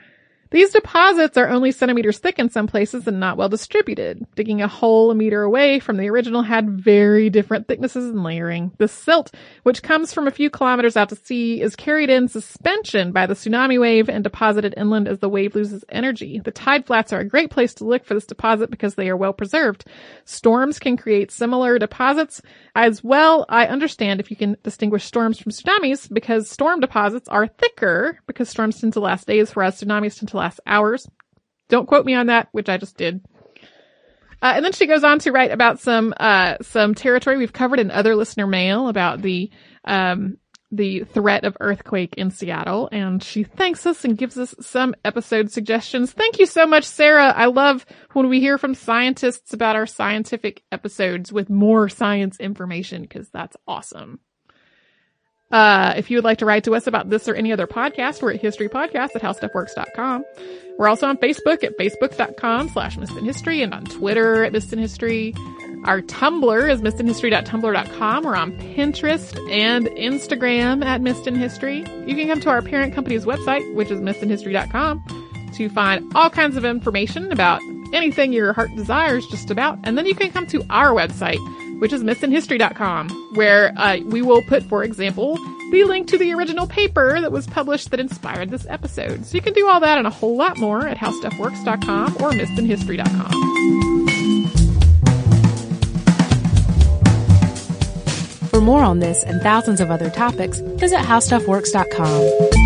These 0.57 0.71
deposits 0.71 1.37
are 1.37 1.51
only 1.51 1.71
centimeters 1.71 2.19
thick 2.19 2.39
in 2.39 2.49
some 2.49 2.67
places 2.67 3.07
and 3.07 3.21
not 3.21 3.37
well 3.37 3.51
distributed. 3.51 4.27
Digging 4.37 4.63
a 4.63 4.69
hole 4.69 5.11
a 5.11 5.15
meter 5.15 5.43
away 5.43 5.81
from 5.81 5.99
the 5.99 6.09
original 6.09 6.41
had 6.41 6.71
very 6.71 7.29
different 7.29 7.69
thicknesses 7.69 8.07
and 8.07 8.25
layering. 8.25 8.73
The 8.79 8.89
silt, 8.89 9.35
which 9.65 9.83
comes 9.83 10.15
from 10.15 10.27
a 10.27 10.31
few 10.31 10.49
kilometers 10.49 10.97
out 10.97 11.11
to 11.11 11.17
sea, 11.17 11.61
is 11.61 11.77
carried 11.77 12.09
in 12.09 12.29
suspension 12.29 13.13
by 13.13 13.27
the 13.27 13.35
tsunami 13.35 13.79
wave 13.79 14.09
and 14.09 14.25
deposited 14.25 14.73
inland 14.79 15.09
as 15.09 15.19
the 15.19 15.29
wave 15.29 15.55
loses 15.55 15.85
energy. 15.91 16.41
The 16.43 16.53
tide 16.53 16.87
flats 16.87 17.13
are 17.13 17.21
a 17.21 17.29
great 17.29 17.51
place 17.51 17.75
to 17.75 17.85
look 17.85 18.07
for 18.07 18.15
this 18.15 18.25
deposit 18.25 18.71
because 18.71 18.95
they 18.95 19.11
are 19.11 19.17
well 19.17 19.35
preserved. 19.35 19.85
Storms 20.25 20.79
can 20.79 20.97
create 20.97 21.31
similar 21.31 21.79
deposits 21.79 22.41
as 22.75 23.05
well. 23.05 23.45
I 23.51 23.67
understand 23.67 24.21
if 24.21 24.31
you 24.31 24.39
can 24.39 24.57
distinguish 24.63 25.05
storms 25.05 25.39
from 25.39 25.53
tsunamis 25.53 26.11
because 26.11 26.49
storm 26.49 26.81
deposits 26.81 27.29
are 27.29 27.47
thicker 27.47 28.19
because 28.27 28.49
storms 28.49 28.81
tend 28.81 28.95
to 28.95 29.01
last 29.01 29.27
days, 29.27 29.55
whereas 29.55 29.79
tsunamis 29.79 30.19
tend 30.19 30.31
to 30.31 30.39
last 30.39 30.46
hours. 30.67 31.09
Don't 31.69 31.87
quote 31.87 32.07
me 32.07 32.15
on 32.15 32.27
that, 32.27 32.49
which 32.53 32.69
I 32.69 32.77
just 32.77 32.97
did. 32.97 33.21
Uh, 34.43 34.53
and 34.57 34.65
then 34.65 34.73
she 34.73 34.87
goes 34.87 35.03
on 35.03 35.19
to 35.21 35.33
write 35.33 35.51
about 35.51 35.81
some 35.81 36.15
uh, 36.19 36.57
some 36.63 36.95
territory 36.95 37.37
we've 37.37 37.53
covered 37.53 37.81
in 37.81 37.91
other 37.91 38.15
listener 38.15 38.47
mail 38.47 38.89
about 38.89 39.23
the 39.23 39.51
um, 39.85 40.37
the 40.71 41.05
threat 41.05 41.45
of 41.45 41.57
earthquake 41.61 42.15
in 42.17 42.31
Seattle, 42.31 42.89
and 42.93 43.23
she 43.23 43.45
thanks 43.45 43.87
us 43.87 44.05
and 44.05 44.19
gives 44.19 44.37
us 44.37 44.55
some 44.61 44.95
episode 45.05 45.51
suggestions. 45.51 46.13
Thank 46.13 46.39
you 46.39 46.47
so 46.47 46.67
much, 46.67 46.85
Sarah. 46.85 47.33
I 47.35 47.47
love 47.47 47.87
when 48.13 48.29
we 48.29 48.41
hear 48.41 48.59
from 48.59 48.75
scientists 48.75 49.53
about 49.53 49.77
our 49.77 49.87
scientific 49.87 50.63
episodes 50.71 51.33
with 51.33 51.49
more 51.49 51.89
science 51.89 52.39
information 52.39 53.03
because 53.03 53.31
that's 53.31 53.57
awesome. 53.67 54.21
Uh, 55.51 55.95
if 55.97 56.11
you 56.11 56.17
would 56.17 56.25
like 56.25 56.39
to 56.39 56.47
write 56.47 56.65
to 56.65 56.75
us 56.75 56.87
about 56.87 57.09
this 57.09 57.29
or 57.29 57.35
any 57.35 57.53
other 57.53 57.67
podcast, 57.67 58.21
we're 58.23 58.33
at 58.33 58.43
historypodcast 58.43 59.15
at 59.15 59.23
howstuffworks.com. 59.23 60.25
We're 60.79 60.89
also 60.89 61.07
on 61.07 61.17
Facebook 61.19 61.65
at 61.65 61.79
facebook.com 61.79 62.69
slash 62.69 62.97
history 62.97 63.63
and 63.63 63.73
on 63.73 63.85
Twitter 63.85 64.45
at 64.45 64.53
History. 64.53 65.35
Our 65.85 66.03
Tumblr 66.03 66.71
is 66.71 66.81
missedinhistory.tumblr.com. 66.83 68.25
We're 68.25 68.35
on 68.35 68.53
Pinterest 68.59 69.51
and 69.51 69.87
Instagram 69.87 70.85
at 70.85 71.01
History. 71.37 71.79
You 72.07 72.17
can 72.17 72.27
come 72.29 72.41
to 72.41 72.51
our 72.51 72.61
parent 72.61 72.93
company's 72.93 73.25
website, 73.25 73.75
which 73.75 73.91
is 73.91 74.01
missedinhistory.com, 74.01 75.53
to 75.55 75.69
find 75.71 76.13
all 76.15 76.29
kinds 76.29 76.57
of 76.57 76.65
information 76.65 77.31
about 77.31 77.61
anything 77.93 78.33
your 78.33 78.53
heart 78.53 78.75
desires 78.75 79.27
just 79.29 79.51
about. 79.51 79.79
And 79.85 79.97
then 79.97 80.07
you 80.07 80.15
can 80.15 80.33
come 80.33 80.47
to 80.49 80.65
our 80.71 80.91
website, 80.91 81.39
which 81.79 81.93
is 81.93 82.03
missedinhistory.com, 82.03 83.09
where 83.35 83.73
uh, 83.77 83.99
we 84.05 84.23
will 84.23 84.43
put, 84.43 84.63
for 84.65 84.83
example, 84.85 85.37
the 85.71 85.85
link 85.85 86.09
to 86.09 86.19
the 86.19 86.33
original 86.33 86.67
paper 86.67 87.21
that 87.21 87.33
was 87.33 87.47
published 87.47 87.91
that 87.91 88.01
inspired 88.01 88.51
this 88.51 88.67
episode. 88.69 89.27
So 89.27 89.35
you 89.35 89.43
can 89.43 89.53
do 89.53 89.69
all 89.69 89.81
that 89.81 89.99
and 89.99 90.07
a 90.07 90.11
whole 90.11 90.37
lot 90.37 90.59
more 90.59 90.87
at 90.87 90.97
howstuffworks.com 90.97 92.17
or 92.17 92.31
missedinhistory.com. 92.31 93.67
For 98.49 98.61
more 98.63 98.83
on 98.83 99.01
this 99.01 99.23
and 99.23 99.43
thousands 99.43 99.81
of 99.81 99.91
other 99.91 100.09
topics, 100.09 100.61
visit 100.61 101.01
howstuffworks.com. 101.01 102.66